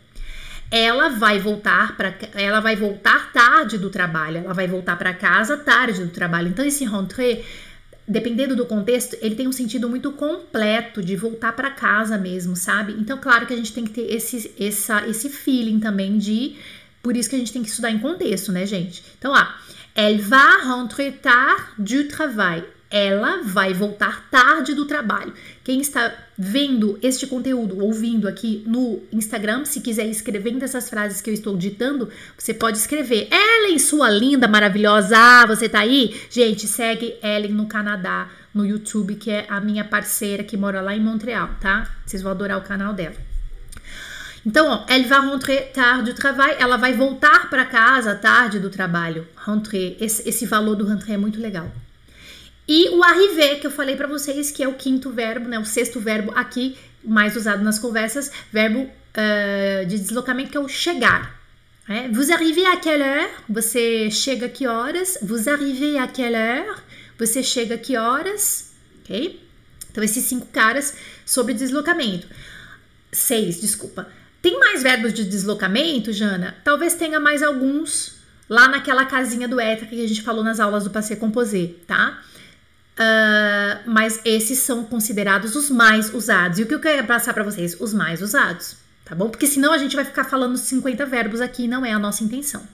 [0.74, 5.58] ela vai voltar para ela vai voltar tarde do trabalho, ela vai voltar para casa
[5.58, 6.48] tarde do trabalho.
[6.48, 7.44] Então esse rentrer
[8.12, 12.94] dependendo do contexto, ele tem um sentido muito completo de voltar para casa mesmo, sabe?
[13.00, 16.58] Então, claro que a gente tem que ter esse, essa, esse feeling também de.
[17.02, 19.02] Por isso que a gente tem que estudar em contexto, né, gente?
[19.18, 19.58] Então, ah,
[19.96, 25.34] elle va rentrer tard du travail ela vai voltar tarde do trabalho.
[25.64, 31.30] Quem está vendo este conteúdo, ouvindo aqui no Instagram, se quiser escrevendo essas frases que
[31.30, 33.30] eu estou ditando, você pode escrever.
[33.32, 36.20] Ellen, sua linda, maravilhosa, ah, você tá aí?
[36.30, 40.94] Gente, segue Ellen no Canadá, no YouTube, que é a minha parceira que mora lá
[40.94, 41.90] em Montreal, tá?
[42.06, 43.16] Vocês vão adorar o canal dela.
[44.46, 46.56] Então, ó, elle va rentrer tard du travail.
[46.60, 49.28] Ela vai voltar para casa tarde do trabalho.
[49.46, 49.96] Rentrer.
[50.00, 51.72] Esse, esse valor do rentrer é muito legal.
[52.68, 55.60] E o arriver, que eu falei para vocês, que é o quinto verbo, né?
[55.60, 60.68] O sexto verbo aqui, mais usado nas conversas, verbo uh, de deslocamento, que é o
[60.68, 61.40] chegar.
[61.90, 62.08] É?
[62.08, 63.30] Vous arrivez à quelle heure?
[63.50, 65.18] Você chega que horas?
[65.22, 66.80] Vous arrivez à quelle heure?
[67.18, 68.74] Você chega que horas?
[69.02, 69.42] Ok?
[69.92, 70.96] Então, esses cinco caras
[71.26, 72.28] sobre deslocamento.
[73.12, 74.08] Seis, desculpa.
[74.42, 76.56] Tem mais verbos de deslocamento, Jana?
[76.64, 80.84] Talvez tenha mais alguns lá naquela casinha do éter que a gente falou nas aulas
[80.84, 82.22] do Passé Composé, tá?
[82.92, 86.60] Uh, mas esses são considerados os mais usados.
[86.60, 87.76] E o que eu quero passar para vocês?
[87.80, 88.76] Os mais usados,
[89.06, 89.30] tá bom?
[89.30, 92.68] Porque senão a gente vai ficar falando 50 verbos aqui, não é a nossa intenção.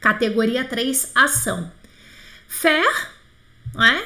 [0.00, 1.72] Categoria 3, ação.
[2.46, 3.08] Faire,
[3.74, 4.04] não é?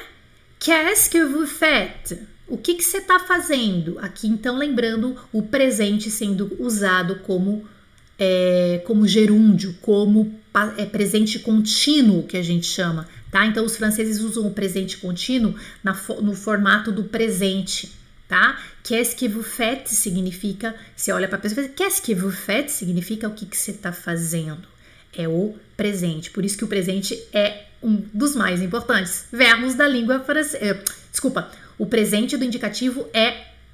[0.59, 2.17] Qu'est-ce que vous faites?
[2.47, 3.99] O que, que você está fazendo?
[3.99, 7.65] Aqui, então, lembrando o presente sendo usado como,
[8.17, 10.39] é, como gerúndio, como
[10.77, 13.45] é, presente contínuo, que a gente chama tá?
[13.45, 17.91] Então os franceses usam o presente contínuo na, no formato do presente,
[18.27, 18.59] tá?
[18.83, 22.73] Qu'est-ce que vous faites significa, você olha para a pessoa e qu'est-ce que vous faites
[22.73, 24.67] significa o que, que você está fazendo.
[25.15, 26.29] É o presente.
[26.29, 29.25] Por isso que o presente é um dos mais importantes.
[29.31, 30.57] Verbos da língua francesa.
[30.63, 33.29] Eh, desculpa, o presente do indicativo é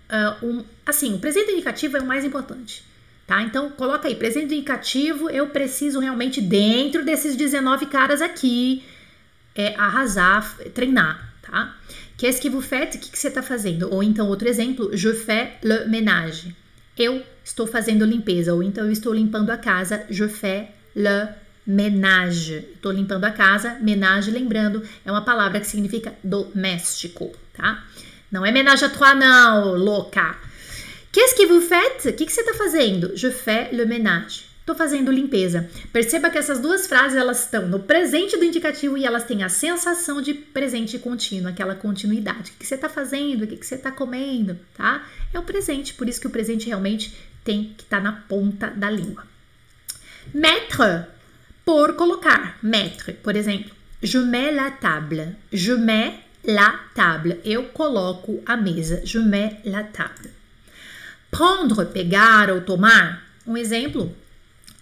[0.09, 0.63] uh, um.
[0.85, 2.83] Assim, o presente do indicativo é o mais importante.
[3.27, 3.41] Tá?
[3.41, 8.83] Então, coloca aí, presente indicativo, eu preciso realmente, dentro desses 19 caras aqui,
[9.55, 11.75] é arrasar, treinar, tá?
[12.17, 12.95] Qu'est-ce que vous faites?
[12.95, 13.93] O que, que você está fazendo?
[13.93, 16.55] Ou então, outro exemplo, je fais le ménage.
[16.97, 18.53] Eu estou fazendo limpeza.
[18.53, 20.05] Ou então, eu estou limpando a casa.
[20.09, 21.27] Je fais le
[21.67, 22.65] ménage.
[22.73, 23.77] Estou limpando a casa.
[23.81, 27.83] Ménage, lembrando, é uma palavra que significa doméstico, tá?
[28.31, 30.37] Não é ménage à trois, não, louca.
[31.11, 32.05] Qu'est-ce que vous faites?
[32.05, 33.11] O que, que você está fazendo?
[33.15, 34.54] Je fais le ménage.
[34.65, 35.69] Estou fazendo limpeza.
[35.93, 39.47] Perceba que essas duas frases elas estão no presente do indicativo e elas têm a
[39.47, 42.49] sensação de presente contínuo, aquela continuidade.
[42.49, 43.43] O que você está fazendo?
[43.43, 44.57] O que você está comendo?
[44.75, 45.05] Tá?
[45.31, 48.71] É o presente, por isso que o presente realmente tem que estar tá na ponta
[48.71, 49.23] da língua.
[50.33, 51.05] Mettre,
[51.63, 52.57] por colocar.
[52.63, 53.71] Mettre, por exemplo.
[54.01, 55.35] Je mets la table.
[55.53, 57.39] Je mets la table.
[57.45, 59.05] Eu coloco a mesa.
[59.05, 60.31] Je mets la table.
[61.29, 63.23] Prendre, pegar ou tomar.
[63.45, 64.11] Um exemplo,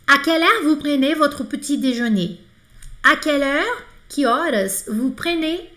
[0.08, 2.40] À quelle heure vous prenez votre petit déjeuner?
[3.04, 5.70] À quelle heure, que horas vous prenez,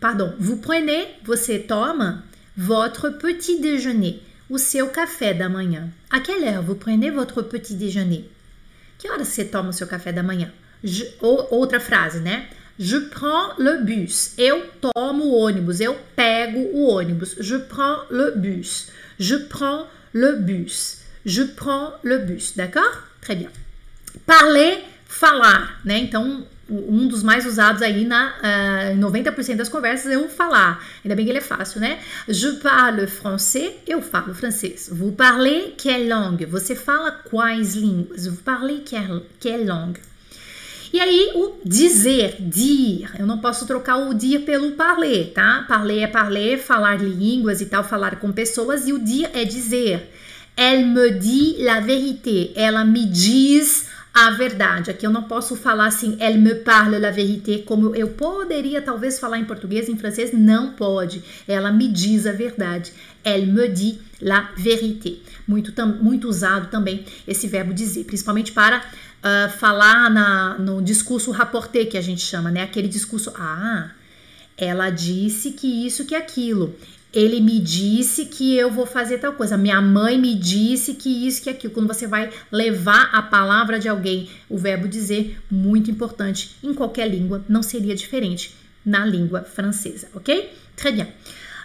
[0.00, 2.22] pardon, vous prenez, você toma
[2.56, 5.48] votre petit déjeuner, o seu café da.
[6.10, 8.28] À quelle heure vous prenez votre petit déjeuner?
[8.98, 10.50] Que horas você toma o seu café da manhã?
[10.82, 11.78] Je, ou, outra
[12.20, 12.48] né?
[12.78, 14.34] Je prends le bus.
[14.38, 15.80] Eu tomo o ônibus.
[15.80, 17.36] Eu pego o ônibus.
[17.38, 18.88] Je prends le bus.
[19.18, 21.02] Je prends le bus.
[21.24, 22.56] Je prends le bus.
[22.56, 23.04] D'accord?
[23.20, 23.50] Très bien.
[24.26, 25.98] Parler, falar, né?
[25.98, 28.34] Então, um dos mais usados aí na
[28.94, 30.82] uh, 90% das conversas é o falar.
[31.04, 31.98] Ainda bem que ele é fácil, né?
[32.28, 34.88] Je parle français, eu falo francês.
[34.90, 36.46] Vous parlez quelle langue?
[36.46, 38.26] Você fala quais línguas?
[38.26, 40.00] Vous parlez quelle, quelle langue?
[40.92, 45.64] E aí o dizer, dir, eu não posso trocar o dir pelo parler, tá?
[45.66, 50.08] Parler é parler, falar línguas e tal, falar com pessoas, e o dir é dizer.
[50.56, 54.92] Elle me dit la vérité, ela me diz a verdade.
[54.92, 59.18] Aqui eu não posso falar assim, elle me parle la vérité, como eu poderia talvez
[59.18, 61.24] falar em português, em francês, não pode.
[61.48, 62.92] Ela me diz a verdade.
[63.24, 65.16] Elle me dit la vérité.
[65.48, 71.84] Muito, muito usado também esse verbo dizer, principalmente para uh, falar na, no discurso rapporté,
[71.84, 72.62] que a gente chama, né?
[72.62, 73.90] Aquele discurso, ah,
[74.56, 76.76] ela disse que isso, que aquilo.
[77.14, 79.56] Ele me disse que eu vou fazer tal coisa.
[79.56, 81.72] Minha mãe me disse que isso, que aquilo.
[81.72, 87.08] Quando você vai levar a palavra de alguém, o verbo dizer, muito importante em qualquer
[87.08, 90.50] língua, não seria diferente na língua francesa, ok?
[90.76, 91.06] Très bien.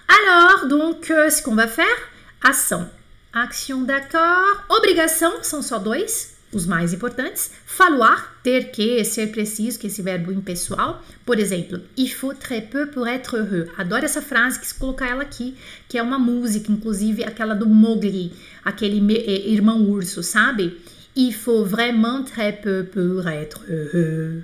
[0.07, 2.09] Alors, donc, euh, ce qu'on va faire,
[2.41, 2.89] ação.
[3.33, 4.65] Action d'accord.
[4.69, 7.51] Obrigação, são só dois os mais importantes.
[7.65, 11.03] Falloir, ter que, ser preciso, que é esse verbo impessoal.
[11.25, 13.67] Por exemplo, il faut très peu pour être heureux.
[13.77, 15.55] Adoro essa frase, quis colocar ela aqui,
[15.87, 18.33] que é uma música, inclusive aquela do Mowgli,
[18.63, 20.77] aquele eh, irmão urso, sabe?
[21.15, 24.43] Il faut vraiment très peu pour être heureux.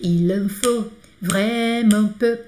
[0.00, 2.38] Il en faut vraiment peu.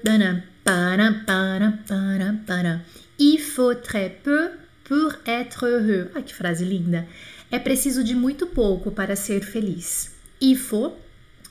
[3.19, 4.49] Il faut très peu
[4.85, 6.09] pour être heureux.
[6.15, 7.05] Ai, que frase linda!
[7.51, 10.11] É preciso de muito pouco para ser feliz.
[10.39, 10.93] Il faut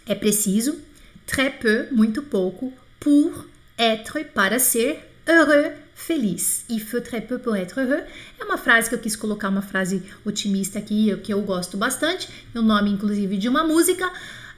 [0.07, 0.79] é preciso,
[1.27, 6.65] très peu, muito pouco, pour être, para ser heureux, feliz.
[6.69, 8.03] Il faut très peu pour être heureux.
[8.41, 12.29] É uma frase que eu quis colocar, uma frase otimista aqui, que eu gosto bastante.
[12.55, 14.11] O nome, inclusive, de uma música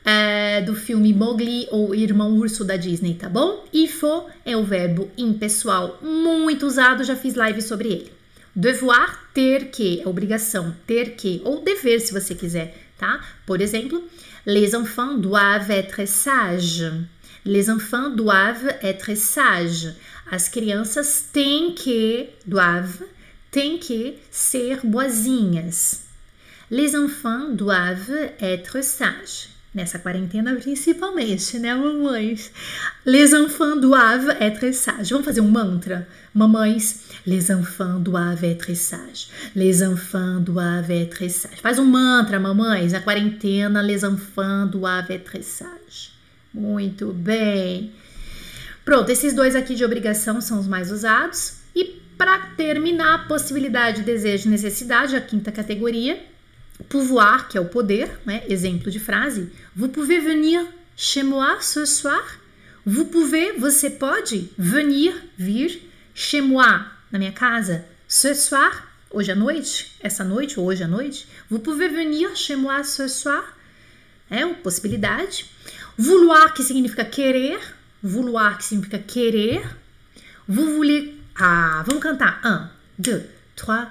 [0.04, 3.64] é, do filme Mowgli ou Irmão Urso da Disney, tá bom?
[3.88, 8.19] Faut é o verbo impessoal, muito usado, já fiz live sobre ele.
[8.54, 13.24] Devoir, ter que, é obrigação, ter que, ou dever, se você quiser, tá?
[13.46, 14.02] Por exemplo,
[14.44, 16.92] les enfants doivent être sages.
[17.44, 19.94] Les enfants doivent être sages.
[20.30, 23.04] As crianças têm que, doivent,
[23.50, 26.06] têm que ser boazinhas.
[26.70, 29.48] Les enfants doivent être sages.
[29.72, 32.50] Nessa quarentena, principalmente, né, mamães?
[33.06, 35.10] Les enfants doivent être sages.
[35.10, 36.08] Vamos fazer um mantra?
[36.34, 39.30] Mamães, les enfants doivent être sages.
[39.54, 41.60] Les enfants doivent être sages.
[41.60, 42.90] Faz um mantra, mamães.
[42.90, 46.10] Na quarentena, les enfants doivent être sages.
[46.52, 47.92] Muito bem.
[48.84, 51.58] Pronto, esses dois aqui de obrigação são os mais usados.
[51.76, 51.84] E
[52.18, 56.18] para terminar, possibilidade, desejo, necessidade, a quinta categoria
[56.88, 58.42] pouvoir, que é o poder, né?
[58.48, 59.50] exemplo de frase.
[59.74, 60.66] Vous pouvez venir
[60.96, 62.22] chez moi ce soir?
[62.86, 65.80] Vous pouvez, você pode, venir, vir,
[66.14, 70.88] chez moi, na minha casa, ce soir, hoje à noite, essa noite ou hoje à
[70.88, 71.26] noite.
[71.50, 73.44] Vous pouvez venir chez moi ce soir?
[74.30, 75.44] É uma possibilidade.
[75.98, 77.58] Vouloir, que significa querer.
[78.02, 79.60] Vouloir, que significa querer.
[80.48, 81.14] Vous voulez.
[81.36, 82.40] Ah, vamos cantar.
[82.44, 83.22] Un, deux,
[83.56, 83.88] trois,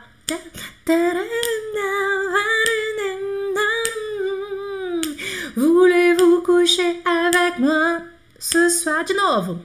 [5.56, 8.00] Voulez-vous coucher avec moi
[8.38, 9.04] ce soir?
[9.06, 9.58] De novo.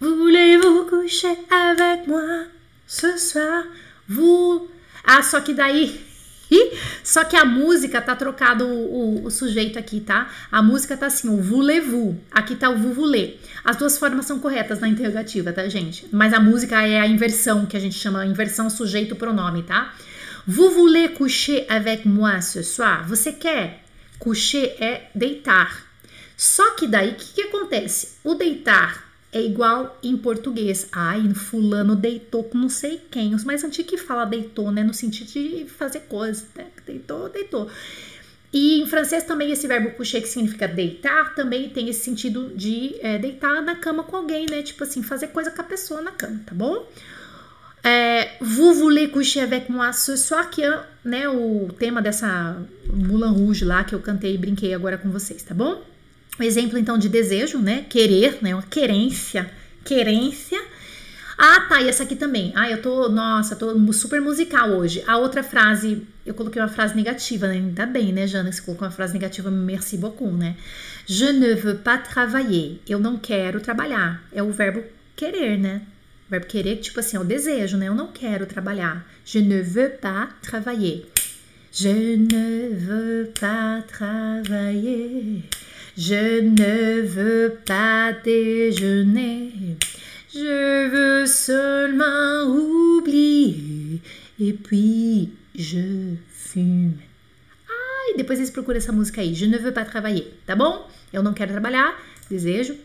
[0.00, 2.44] Voulez-vous coucher avec moi
[2.86, 3.64] ce soir?
[4.08, 4.68] Vous.
[5.04, 6.07] Ah, só que daí
[7.04, 10.30] só que a música tá trocado o, o, o, sujeito aqui, tá?
[10.50, 12.16] A música tá assim, o voulez-vous.
[12.30, 13.34] Aqui tá o vous voulez.
[13.64, 16.06] As duas formas são corretas na interrogativa, tá, gente?
[16.12, 19.94] Mas a música é a inversão, que a gente chama inversão sujeito-pronome, tá?
[20.46, 23.06] Vous voulez coucher avec moi ce soir?
[23.06, 23.82] Você quer?
[24.18, 25.86] Coucher é deitar.
[26.36, 28.18] Só que daí, o que, que acontece?
[28.24, 29.07] O deitar
[29.38, 30.88] é igual em português.
[30.92, 33.34] Ai, fulano deitou com não sei quem.
[33.34, 34.82] Os mais antigos que fala deitou, né?
[34.82, 36.46] No sentido de fazer coisas.
[36.54, 36.66] Né?
[36.86, 37.68] Deitou, deitou.
[38.52, 42.96] E em francês também esse verbo coucher, que significa deitar, também tem esse sentido de
[43.00, 44.62] é, deitar na cama com alguém, né?
[44.62, 46.86] Tipo assim, fazer coisa com a pessoa na cama, tá bom?
[47.84, 52.56] É, vous voulez coucher avec moi ce soir, que é né, o tema dessa
[52.92, 55.82] Moulin Rouge lá que eu cantei e brinquei agora com vocês, tá bom?
[56.40, 57.84] Exemplo então de desejo, né?
[57.88, 58.54] Querer, né?
[58.54, 59.50] Uma querência,
[59.84, 60.60] querência.
[61.40, 62.52] Ah, tá, e essa aqui também.
[62.56, 65.04] Ah, eu tô, nossa, tô super musical hoje.
[65.06, 67.54] A outra frase, eu coloquei uma frase negativa, né?
[67.54, 70.56] Ainda bem, né, Jana, que você colocou uma frase negativa, merci beaucoup, né?
[71.06, 72.80] Je ne veux pas travailler.
[72.88, 74.20] Eu não quero trabalhar.
[74.32, 74.82] É o verbo
[75.14, 75.82] querer, né?
[76.26, 77.86] O verbo querer, tipo assim, é o desejo, né?
[77.86, 79.06] Eu não quero trabalhar.
[79.24, 81.06] Je ne veux pas travailler.
[81.70, 85.44] Je ne veux pas travailler.
[85.98, 89.76] Je ne veux pas déjeuner.
[90.32, 94.00] Je veux seulement oublier.
[94.38, 96.92] Et puis, je fume.
[97.68, 99.34] Ai, depois vocês procuram essa música aí.
[99.34, 100.88] Je ne veux pas travailler, tá bom?
[101.12, 101.92] Eu não quero trabalhar,
[102.30, 102.76] desejo.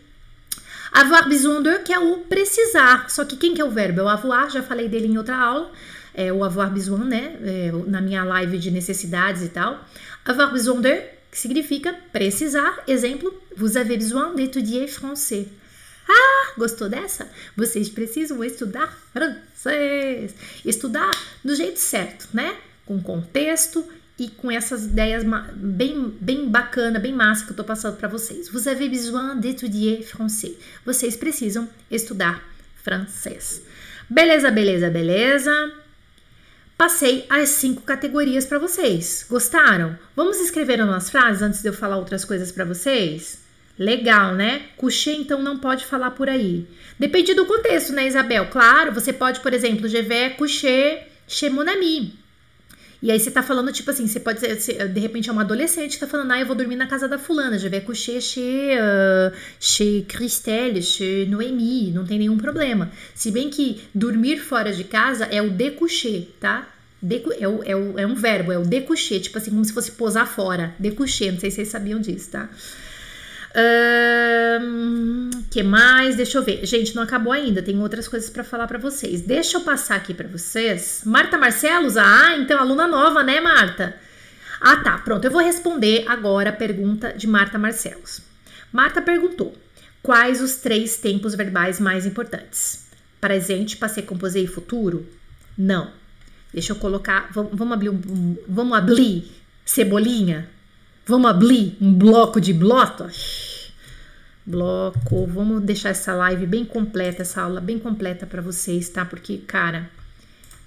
[0.91, 3.11] Avoir besoin de, que é o precisar.
[3.11, 4.01] Só que quem que é o verbo?
[4.01, 5.71] É o avoir, já falei dele em outra aula.
[6.15, 7.37] É o avoir besoin, né?
[7.43, 9.85] É, na minha live de necessidades e tal.
[10.25, 12.83] Avoir besoin de, que significa precisar.
[12.87, 15.47] Exemplo, vous avez besoin d'étudier français.
[16.07, 17.27] Ah, gostou dessa?
[17.57, 20.35] Vocês precisam estudar francês.
[20.63, 21.09] Estudar
[21.43, 22.55] do jeito certo, né?
[22.85, 23.83] Com contexto
[24.19, 25.23] e com essas ideias
[25.55, 28.47] bem, bem bacana, bem massa que eu tô passando para vocês.
[28.49, 30.55] Vous avez besoin d'étudier français.
[30.85, 32.43] Vocês precisam estudar
[32.83, 33.63] francês.
[34.07, 35.82] Beleza, beleza, beleza.
[36.83, 39.25] Passei as cinco categorias para vocês.
[39.29, 39.97] Gostaram?
[40.13, 43.39] Vamos escrever umas frases antes de eu falar outras coisas para vocês?
[43.79, 44.63] Legal, né?
[44.75, 46.67] Coucher, então, não pode falar por aí.
[46.99, 48.47] Depende do contexto, né, Isabel?
[48.47, 52.19] Claro, você pode, por exemplo, je vais coucher chez mon ami.
[53.01, 55.93] E aí você tá falando, tipo assim, você pode ser, de repente é uma adolescente
[55.93, 58.77] que tá falando, ah, eu vou dormir na casa da fulana, je vais coucher chez,
[58.77, 62.91] uh, chez Christelle, chez Noemi, não tem nenhum problema.
[63.15, 66.72] Se bem que dormir fora de casa é o découcher, tá?
[67.03, 69.73] Decu é, o, é, o, é um verbo, é o découcher, tipo assim, como se
[69.73, 70.73] fosse posar fora.
[70.79, 72.49] Découcher, não sei se vocês sabiam disso, tá?
[74.61, 76.15] Um, que mais?
[76.15, 76.65] Deixa eu ver.
[76.65, 77.61] Gente, não acabou ainda.
[77.61, 79.19] Tem outras coisas para falar para vocês.
[79.19, 81.01] Deixa eu passar aqui para vocês.
[81.05, 83.97] Marta Marcelos, ah, então aluna nova, né, Marta?
[84.61, 84.97] Ah, tá.
[84.99, 85.25] Pronto.
[85.25, 88.21] Eu vou responder agora a pergunta de Marta Marcelos.
[88.71, 89.53] Marta perguntou:
[90.01, 92.87] Quais os três tempos verbais mais importantes?
[93.19, 95.05] Presente, passei, composei e futuro?
[95.57, 96.02] Não.
[96.53, 97.29] Deixa eu colocar.
[97.33, 99.31] Vamos, vamos abrir um, vamos abrir
[99.65, 100.47] cebolinha?
[101.05, 103.73] Vamos abrir um bloco de blotos?
[104.45, 109.03] Bloco, vamos deixar essa live bem completa, essa aula bem completa para vocês, tá?
[109.03, 109.89] Porque, cara,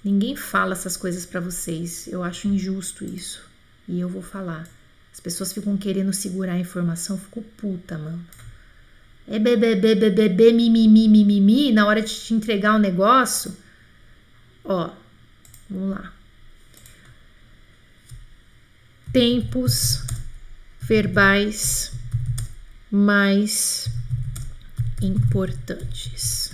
[0.03, 2.07] ninguém fala essas coisas para vocês.
[2.07, 3.41] Eu acho injusto isso.
[3.87, 4.67] E eu vou falar.
[5.13, 8.23] As pessoas ficam querendo segurar a informação, ficou puta, mano.
[9.27, 13.55] É bebê, bebê, bebê, mimimi, mimimi, na hora de te entregar o um negócio.
[14.63, 14.91] Ó,
[15.69, 16.13] vamos lá.
[19.11, 20.03] Tempos
[20.81, 21.91] verbais
[22.91, 23.89] mais
[25.01, 26.51] importantes.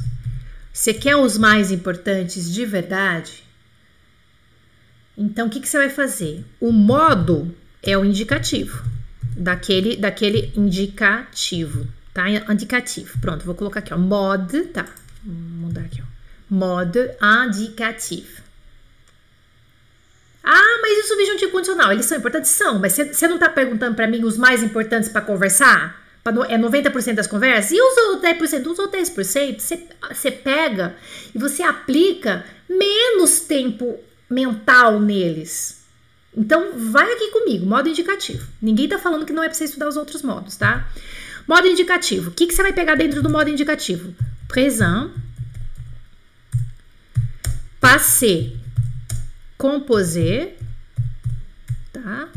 [0.72, 3.44] Você quer os mais importantes de verdade?
[5.18, 6.44] Então, o que, que você vai fazer?
[6.60, 8.84] O modo é o indicativo
[9.38, 12.26] daquele, daquele indicativo, tá?
[12.30, 13.20] Indicativo.
[13.20, 13.98] Pronto, vou colocar aqui, ó.
[13.98, 14.86] Mod, tá?
[15.24, 16.06] Vou mudar aqui, ó.
[16.50, 16.98] Mod
[17.50, 18.43] indicativo.
[20.44, 21.92] Ah, mas e o subjuntivo condicional?
[21.92, 22.52] Eles são importantes?
[22.52, 26.04] São, mas você não está perguntando para mim os mais importantes para conversar?
[26.22, 27.72] Pra, é 90% das conversas?
[27.72, 28.68] E os outros 10%?
[28.68, 30.96] Os outros 10% você pega
[31.34, 33.98] e você aplica menos tempo
[34.30, 35.82] mental neles.
[36.36, 38.48] Então, vai aqui comigo, modo indicativo.
[38.62, 40.90] Ninguém está falando que não é para você estudar os outros modos, tá?
[41.48, 42.32] Modo indicativo.
[42.32, 44.16] O que, que você vai pegar dentro do modo indicativo?
[44.48, 45.12] Présent,
[47.80, 48.54] passé,
[49.64, 50.58] composer,
[51.94, 52.28] tá?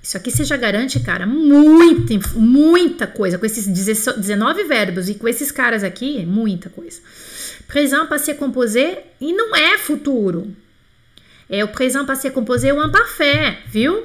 [0.00, 3.38] Isso aqui você já garante, cara, muita, muita coisa.
[3.38, 7.00] Com esses 19 verbos e com esses caras aqui, muita coisa.
[7.66, 10.54] Présent, passé, composé e não é futuro.
[11.50, 14.04] É o présent, passé, composé ou imparfait, viu?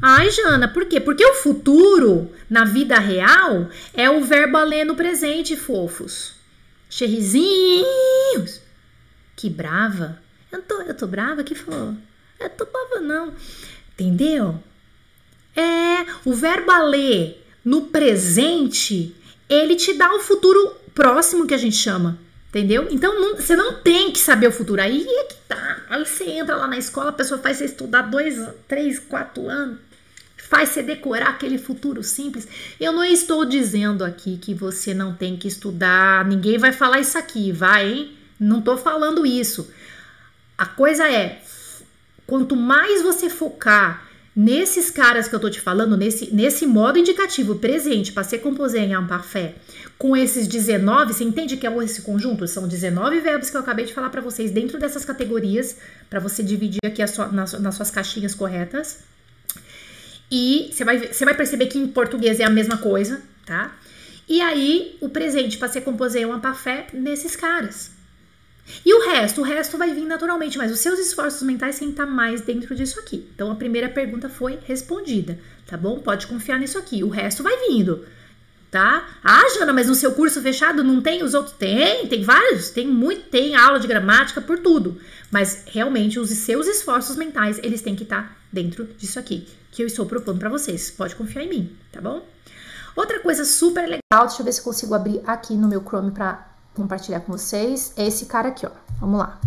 [0.00, 1.00] Ai, Jana, por quê?
[1.00, 6.36] Porque o futuro, na vida real, é o verbo alê no presente, fofos.
[6.88, 8.60] Cherrizinhos.
[9.34, 10.27] Que brava.
[10.50, 11.44] Eu tô, eu tô brava?
[11.44, 11.94] Que falou?
[12.38, 13.32] Eu tô brava, não.
[13.92, 14.62] Entendeu?
[15.56, 19.14] É, o verbo ler no presente,
[19.48, 22.18] ele te dá o futuro próximo que a gente chama.
[22.48, 22.88] Entendeu?
[22.90, 24.80] Então não, você não tem que saber o futuro.
[24.80, 25.82] Aí é que tá.
[25.90, 29.78] Aí você entra lá na escola, a pessoa faz você estudar dois, três, quatro anos,
[30.36, 32.48] faz você decorar aquele futuro simples.
[32.80, 37.18] Eu não estou dizendo aqui que você não tem que estudar, ninguém vai falar isso
[37.18, 38.16] aqui, vai, hein?
[38.40, 39.70] Não tô falando isso.
[40.58, 41.40] A coisa é,
[42.26, 47.56] quanto mais você focar nesses caras que eu tô te falando, nesse, nesse modo indicativo
[47.56, 49.54] presente, para ser composé em parfait,
[49.96, 52.46] com esses 19, você entende que é esse conjunto?
[52.46, 55.76] São 19 verbos que eu acabei de falar para vocês dentro dessas categorias,
[56.10, 58.98] para você dividir aqui sua, nas, nas suas caixinhas corretas.
[60.30, 63.76] E você vai, você vai perceber que em português é a mesma coisa, tá?
[64.28, 67.97] E aí, o presente ser composé em parfait nesses caras.
[68.84, 69.40] E o resto?
[69.40, 72.74] O resto vai vir naturalmente, mas os seus esforços mentais têm que estar mais dentro
[72.74, 73.28] disso aqui.
[73.34, 75.98] Então a primeira pergunta foi respondida, tá bom?
[76.00, 77.02] Pode confiar nisso aqui.
[77.02, 78.04] O resto vai vindo.
[78.70, 79.08] tá?
[79.24, 81.54] Ah, Jana, mas no seu curso fechado não tem os outros?
[81.56, 85.00] Tem, tem vários, tem muito, tem aula de gramática por tudo.
[85.30, 89.86] Mas realmente os seus esforços mentais, eles têm que estar dentro disso aqui, que eu
[89.86, 90.90] estou propondo para vocês.
[90.90, 92.26] Pode confiar em mim, tá bom?
[92.94, 96.10] Outra coisa super legal, deixa eu ver se eu consigo abrir aqui no meu Chrome
[96.10, 96.46] para
[96.78, 98.70] compartilhar com vocês, é esse cara aqui, ó.
[99.00, 99.38] Vamos lá.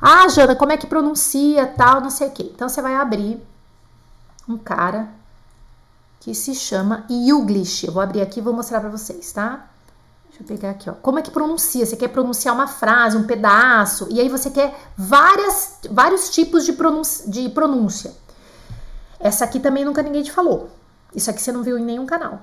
[0.00, 2.50] Ah, Jana, como é que pronuncia tal, não sei o quê.
[2.54, 3.40] Então você vai abrir
[4.48, 5.08] um cara
[6.20, 7.86] que se chama Yuglish.
[7.86, 9.68] Eu vou abrir aqui e vou mostrar para vocês, tá?
[10.28, 10.94] Deixa eu pegar aqui, ó.
[10.94, 11.84] Como é que pronuncia?
[11.84, 16.72] Você quer pronunciar uma frase, um pedaço, e aí você quer várias, vários tipos de,
[16.72, 18.14] pronúncia, de pronúncia.
[19.20, 20.70] Essa aqui também nunca ninguém te falou.
[21.14, 22.40] Isso aqui você não viu em nenhum canal.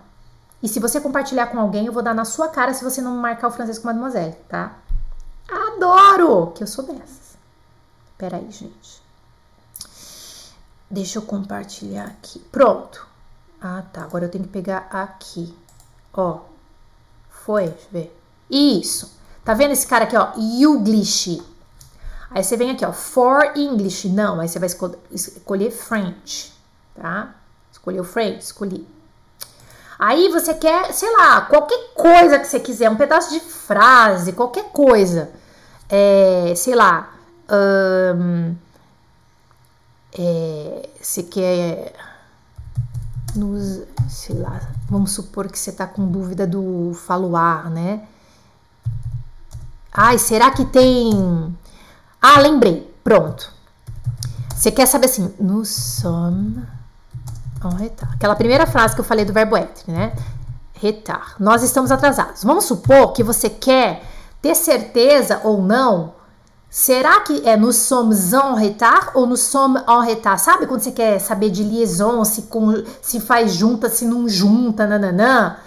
[0.61, 3.15] E se você compartilhar com alguém, eu vou dar na sua cara se você não
[3.15, 4.77] marcar o francês com mademoiselle, tá?
[5.49, 6.51] Adoro!
[6.51, 7.37] Que eu sou dessas.
[8.17, 9.01] Peraí, gente.
[10.91, 12.39] Deixa eu compartilhar aqui.
[12.51, 13.07] Pronto.
[13.61, 14.03] Ah, tá.
[14.03, 15.55] Agora eu tenho que pegar aqui.
[16.13, 16.41] Ó.
[17.29, 17.67] Foi?
[17.67, 18.21] Deixa eu ver.
[18.49, 19.17] Isso.
[19.45, 20.33] Tá vendo esse cara aqui, ó?
[20.35, 21.41] English.
[22.31, 22.91] Aí você vem aqui, ó.
[22.91, 24.09] For English.
[24.09, 24.39] Não.
[24.39, 26.53] Aí você vai escol escolher French.
[26.95, 27.35] Tá?
[27.71, 28.43] Escolheu French.
[28.43, 28.87] Escolhi.
[29.99, 32.89] Aí você quer, sei lá, qualquer coisa que você quiser.
[32.89, 34.31] Um pedaço de frase.
[34.31, 35.29] Qualquer coisa.
[35.89, 37.11] É, sei lá.
[37.51, 38.55] Um,
[40.17, 41.93] é, você quer
[43.35, 48.07] nos, sei lá, vamos supor que você está com dúvida do faluar, né?
[49.91, 51.57] Ai, será que tem.
[52.21, 53.51] Ah, lembrei, pronto.
[54.55, 56.63] Você quer saber assim, nous sommes
[57.63, 58.13] en retard.
[58.15, 60.13] Aquela primeira frase que eu falei do verbo être, né?
[60.73, 61.35] Retard.
[61.39, 62.43] Nós estamos atrasados.
[62.43, 64.03] Vamos supor que você quer
[64.41, 66.19] ter certeza ou não
[66.69, 70.39] Será que é nous sommes en retard ou nous sommes en retard?
[70.39, 74.85] Sabe quando você quer saber de liaison, se, com, se faz junta, se não junta,
[74.85, 75.57] nananã?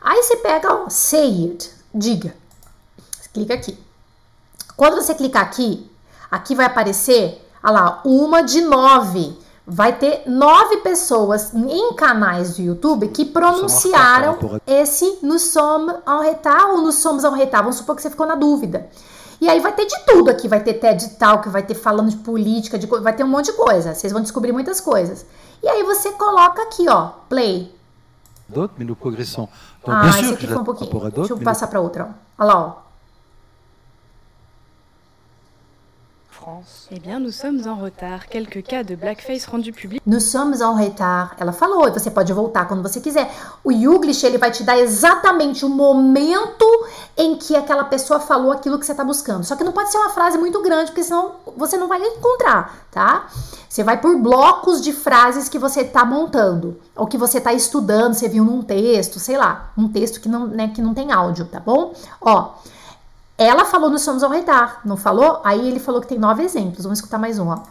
[0.00, 2.34] Aí você pega, ó, say it, diga.
[3.20, 3.78] Você clica aqui.
[4.74, 5.90] Quando você clicar aqui,
[6.30, 9.38] aqui vai aparecer, olha lá, uma de nove.
[9.64, 14.36] Vai ter nove pessoas em canais do YouTube que pronunciaram
[14.66, 17.64] esse nous sommes en retard ou nous sommes en retard.
[17.64, 18.88] Vamos supor que você ficou na dúvida.
[19.40, 22.16] E aí vai ter de tudo aqui, vai ter TED Talk, vai ter falando de
[22.16, 23.94] política, de, vai ter um monte de coisa.
[23.94, 25.26] Vocês vão descobrir muitas coisas.
[25.62, 27.74] E aí você coloca aqui, ó, play.
[28.48, 29.48] D'autres, mais nous progressons.
[29.84, 31.10] Donc, ah, bien sûr, aqui foi um pouquinho.
[31.10, 32.42] Deixa eu passar para outra, ó.
[32.44, 32.91] Olha lá, ó.
[36.42, 36.88] France.
[36.90, 38.26] Eh bien, nous sommes en retard.
[38.26, 40.02] Quelques cas de blackface rendus publics.
[40.04, 41.36] Nous sommes en retard.
[41.38, 43.30] Ela falou, e você pode voltar quando você quiser.
[43.62, 46.66] O Yuglish, ele vai te dar exatamente o momento
[47.16, 49.44] em que aquela pessoa falou aquilo que você está buscando.
[49.44, 52.86] Só que não pode ser uma frase muito grande, porque senão você não vai encontrar,
[52.90, 53.28] tá?
[53.68, 58.14] Você vai por blocos de frases que você está montando, ou que você está estudando,
[58.14, 61.46] você viu num texto, sei lá, um texto que não, né, que não tem áudio,
[61.46, 61.94] tá bom?
[62.20, 62.54] Ó,
[63.38, 65.40] ela falou no Somos ao Retard, não falou?
[65.44, 66.84] Aí ele falou que tem nove exemplos.
[66.84, 67.62] Vamos escutar mais um, ó.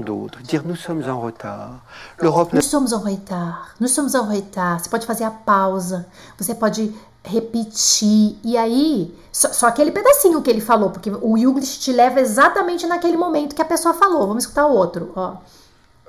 [0.00, 1.80] d'autres, dire nous sommes en retard.
[2.18, 3.74] L'Europe Nous sommes en retard.
[3.80, 4.80] Nous sommes en retard.
[4.80, 6.06] Você pode fazer a pausa,
[6.38, 6.94] você pode
[7.24, 8.38] repetir.
[8.44, 12.86] E aí, só, só aquele pedacinho que ele falou, porque o Yuglish te leva exatamente
[12.86, 14.26] naquele momento que a pessoa falou.
[14.26, 15.36] Vamos escutar o outro, ó.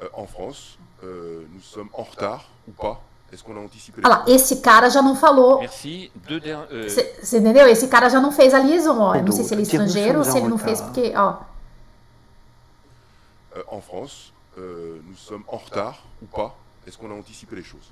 [0.02, 3.00] Euh, en France, euh, nous sommes en retard ou pas
[4.04, 5.62] Olha lá, esse cara já não falou.
[5.68, 7.68] Você euh, entendeu?
[7.68, 9.16] Esse cara já não fez a liaison, ó.
[9.16, 11.38] Eu não sei se ele é estrangeiro ou se ele não fez porque, ó.
[13.56, 16.56] Euh, en France, euh, nous sommes en retard ou pas
[16.86, 17.92] Est-ce qu'on a anticipé les choses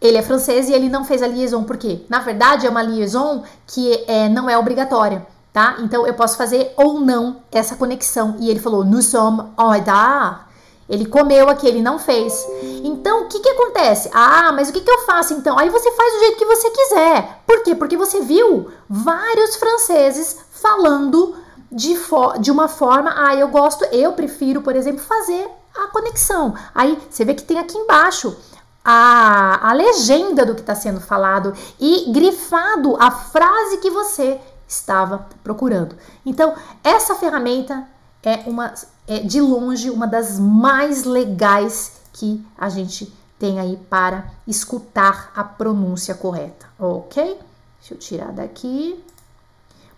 [0.00, 3.44] ele é francês e ele não fez a liaison, porque na verdade é uma liaison
[3.66, 5.76] que é, não é obrigatória, tá?
[5.80, 8.36] Então eu posso fazer ou não essa conexão.
[8.40, 10.47] E ele falou, nous sommes en retard.
[10.88, 12.46] Ele comeu aqui, ele não fez.
[12.82, 14.10] Então, o que, que acontece?
[14.12, 15.58] Ah, mas o que, que eu faço então?
[15.58, 17.42] Aí você faz do jeito que você quiser.
[17.46, 17.74] Por quê?
[17.74, 21.36] Porque você viu vários franceses falando
[21.70, 21.94] de,
[22.40, 23.12] de uma forma.
[23.14, 26.54] Ah, eu gosto, eu prefiro, por exemplo, fazer a conexão.
[26.74, 28.34] Aí você vê que tem aqui embaixo
[28.82, 35.26] a, a legenda do que está sendo falado e grifado a frase que você estava
[35.44, 35.96] procurando.
[36.24, 37.86] Então, essa ferramenta
[38.22, 38.72] é uma
[39.08, 45.42] é de longe uma das mais legais que a gente tem aí para escutar a
[45.42, 47.38] pronúncia correta, ok?
[47.80, 49.02] Deixa eu tirar daqui.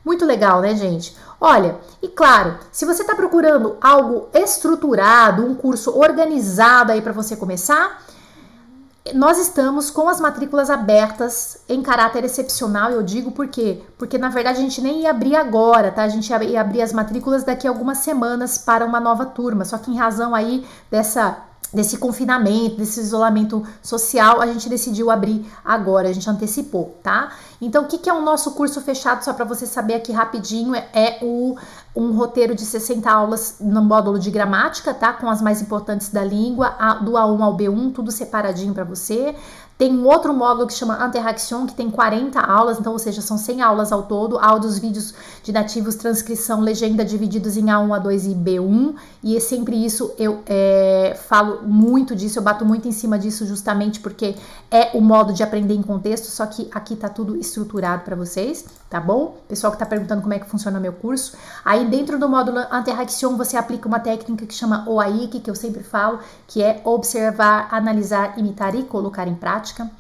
[0.04, 1.16] Muito legal, né, gente?
[1.40, 7.36] Olha, e claro, se você está procurando algo estruturado, um curso organizado aí para você
[7.36, 8.02] começar,
[9.14, 13.82] nós estamos com as matrículas abertas em caráter excepcional, eu digo por quê?
[13.98, 16.02] Porque na verdade a gente nem ia abrir agora, tá?
[16.02, 19.78] A gente ia abrir as matrículas daqui a algumas semanas para uma nova turma, só
[19.78, 26.08] que em razão aí dessa desse confinamento, desse isolamento social, a gente decidiu abrir agora,
[26.08, 27.32] a gente antecipou, tá?
[27.60, 30.74] Então, o que, que é o nosso curso fechado, só para você saber aqui rapidinho,
[30.74, 31.56] é, é, o,
[31.94, 35.12] um roteiro de 60 aulas no módulo de gramática, tá?
[35.12, 39.36] Com as mais importantes da língua, a, do A1 ao B1, tudo separadinho para você.
[39.80, 43.38] Tem um outro módulo que chama Interaction, que tem 40 aulas, então, ou seja, são
[43.38, 48.34] 100 aulas ao todo, áudios, vídeos de nativos, transcrição, legenda divididos em A1, A2 e
[48.34, 48.94] B1.
[49.22, 53.46] E é sempre isso, eu é, falo muito disso, eu bato muito em cima disso
[53.46, 54.36] justamente porque
[54.70, 58.66] é o modo de aprender em contexto, só que aqui tá tudo estruturado para vocês,
[58.90, 59.38] tá bom?
[59.48, 61.38] Pessoal que tá perguntando como é que funciona meu curso.
[61.64, 65.82] Aí dentro do módulo Interaction você aplica uma técnica que chama OAIC, que eu sempre
[65.82, 69.90] falo, que é observar, analisar, imitar e colocar em prática prática.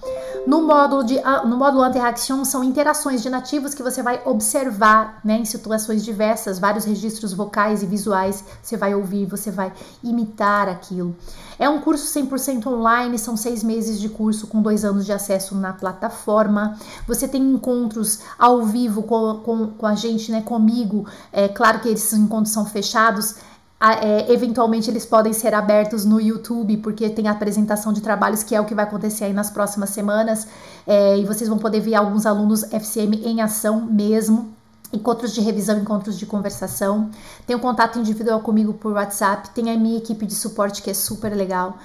[0.46, 5.20] No módulo, de, ah, no módulo Interaction são interações de nativos que você vai observar
[5.24, 10.68] né, em situações diversas, vários registros vocais e visuais, você vai ouvir, você vai imitar
[10.68, 11.14] aquilo.
[11.58, 15.54] É um curso 100% online, são seis meses de curso com dois anos de acesso
[15.54, 16.78] na plataforma.
[17.06, 21.06] Você tem encontros ao vivo com, com, com a gente, né, comigo.
[21.30, 23.34] É claro que esses encontros são fechados,
[23.82, 28.54] é, eventualmente eles podem ser abertos no YouTube, porque tem a apresentação de trabalhos, que
[28.54, 30.46] é o que vai acontecer aí nas próximas semanas,
[30.86, 34.52] é, e vocês vão poder ver alguns alunos FCM em ação mesmo.
[34.92, 37.10] Encontros de revisão, encontros de conversação.
[37.46, 39.50] Tem um contato individual comigo por WhatsApp.
[39.50, 41.78] Tem a minha equipe de suporte que é super legal.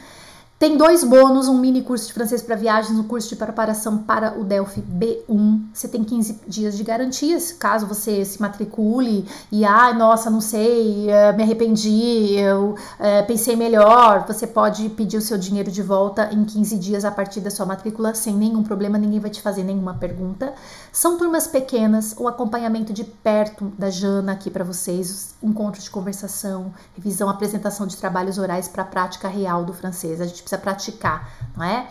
[0.58, 4.40] Tem dois bônus, um mini curso de francês para viagens, um curso de preparação para
[4.40, 5.66] o Delphi B1.
[5.74, 11.12] Você tem 15 dias de garantias, caso você se matricule e, ah, nossa, não sei,
[11.12, 14.26] eh, me arrependi, eu é, pensei melhor.
[14.26, 17.66] Você pode pedir o seu dinheiro de volta em 15 dias a partir da sua
[17.66, 20.54] matrícula, sem nenhum problema, ninguém vai te fazer nenhuma pergunta.
[20.90, 26.72] São turmas pequenas, o acompanhamento de perto da Jana aqui para vocês, encontros de conversação,
[26.96, 30.22] revisão, apresentação de trabalhos orais para a prática real do francês.
[30.22, 31.88] A gente precisa praticar, não é?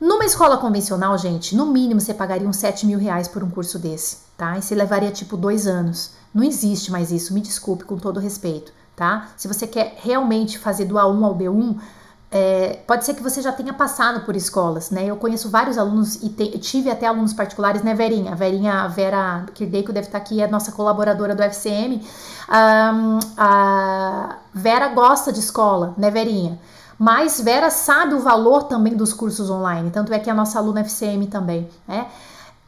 [0.00, 3.78] Numa escola convencional, gente, no mínimo você pagaria uns 7 mil reais por um curso
[3.78, 4.58] desse, tá?
[4.58, 6.10] E você levaria tipo dois anos.
[6.34, 9.28] Não existe mais isso, me desculpe com todo respeito, tá?
[9.36, 11.78] Se você quer realmente fazer do A1 ao B1,
[12.34, 15.04] é, pode ser que você já tenha passado por escolas, né?
[15.04, 18.32] Eu conheço vários alunos e te, tive até alunos particulares, né, Verinha?
[18.32, 22.02] A Verinha, a Vera Kirdeiko deve estar aqui, é nossa colaboradora do FCM.
[22.48, 26.58] Um, a Vera gosta de escola, né, Verinha?
[27.02, 30.82] Mas Vera sabe o valor também dos cursos online, tanto é que a nossa aluna
[30.82, 32.06] FCM também, né?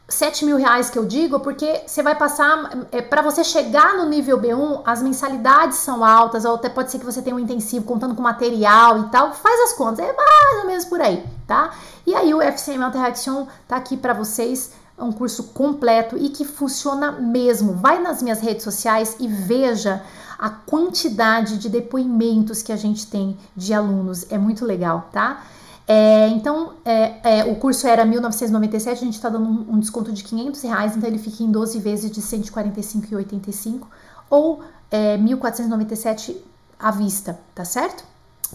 [0.09, 4.03] 7 mil reais que eu digo, porque você vai passar, é, para você chegar no
[4.03, 7.85] nível B1, as mensalidades são altas, ou até pode ser que você tenha um intensivo
[7.85, 11.71] contando com material e tal, faz as contas, é mais ou menos por aí, tá?
[12.05, 17.11] E aí o FCM Interaction tá aqui para vocês, um curso completo e que funciona
[17.11, 17.73] mesmo.
[17.73, 20.01] Vai nas minhas redes sociais e veja
[20.37, 25.43] a quantidade de depoimentos que a gente tem de alunos, é muito legal, tá?
[25.87, 30.11] É, então, é, é, o curso era 1997, a gente está dando um, um, desconto
[30.11, 33.81] de 500 reais, então ele fica em 12 vezes de 145,85
[34.29, 36.35] ou é, 1.497
[36.79, 38.03] à vista, tá certo?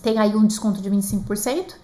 [0.02, 1.74] Tem aí um desconto de 25%.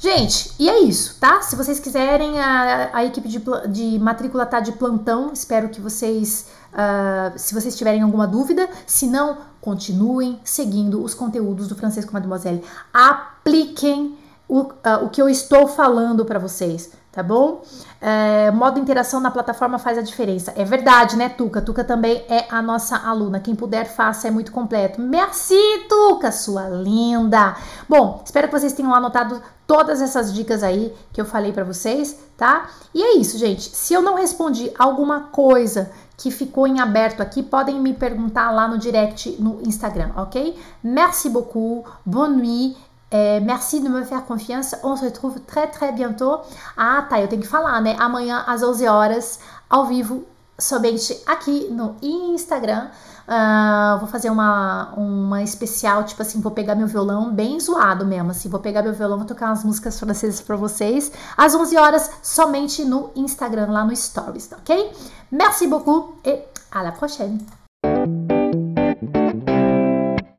[0.00, 1.42] Gente, e é isso, tá?
[1.42, 5.32] Se vocês quiserem, a, a equipe de, de matrícula tá de plantão.
[5.32, 11.66] Espero que vocês, uh, se vocês tiverem alguma dúvida, se não, continuem seguindo os conteúdos
[11.66, 12.62] do Francês com Mademoiselle.
[12.94, 17.62] Apliquem o, uh, o que eu estou falando para vocês, tá bom?
[18.00, 20.52] É, modo interação na plataforma faz a diferença.
[20.54, 21.60] É verdade, né, Tuca?
[21.60, 23.40] Tuca também é a nossa aluna.
[23.40, 25.00] Quem puder, faça, é muito completo.
[25.00, 25.58] Merci,
[25.88, 27.56] Tuca, sua linda!
[27.88, 32.16] Bom, espero que vocês tenham anotado todas essas dicas aí que eu falei para vocês,
[32.36, 32.68] tá?
[32.94, 33.62] E é isso, gente.
[33.62, 38.68] Se eu não respondi alguma coisa que ficou em aberto aqui, podem me perguntar lá
[38.68, 40.56] no direct no Instagram, ok?
[40.84, 42.76] Merci beaucoup, bonne nuit
[43.10, 44.76] é, merci de me faire confiance.
[44.82, 46.40] On se retrouve très très bientôt.
[46.76, 47.96] Ah, tá, eu tenho que falar, né?
[47.98, 50.24] Amanhã às 11 horas, ao vivo,
[50.58, 52.88] somente aqui no Instagram.
[53.28, 58.30] Uh, vou fazer uma, uma especial, tipo assim, vou pegar meu violão bem zoado mesmo,
[58.30, 62.10] assim, vou pegar meu violão, vou tocar umas músicas francesas para vocês, às 11 horas,
[62.22, 64.92] somente no Instagram, lá no Stories, ok?
[65.30, 66.42] Merci beaucoup et
[66.72, 67.67] à la prochaine!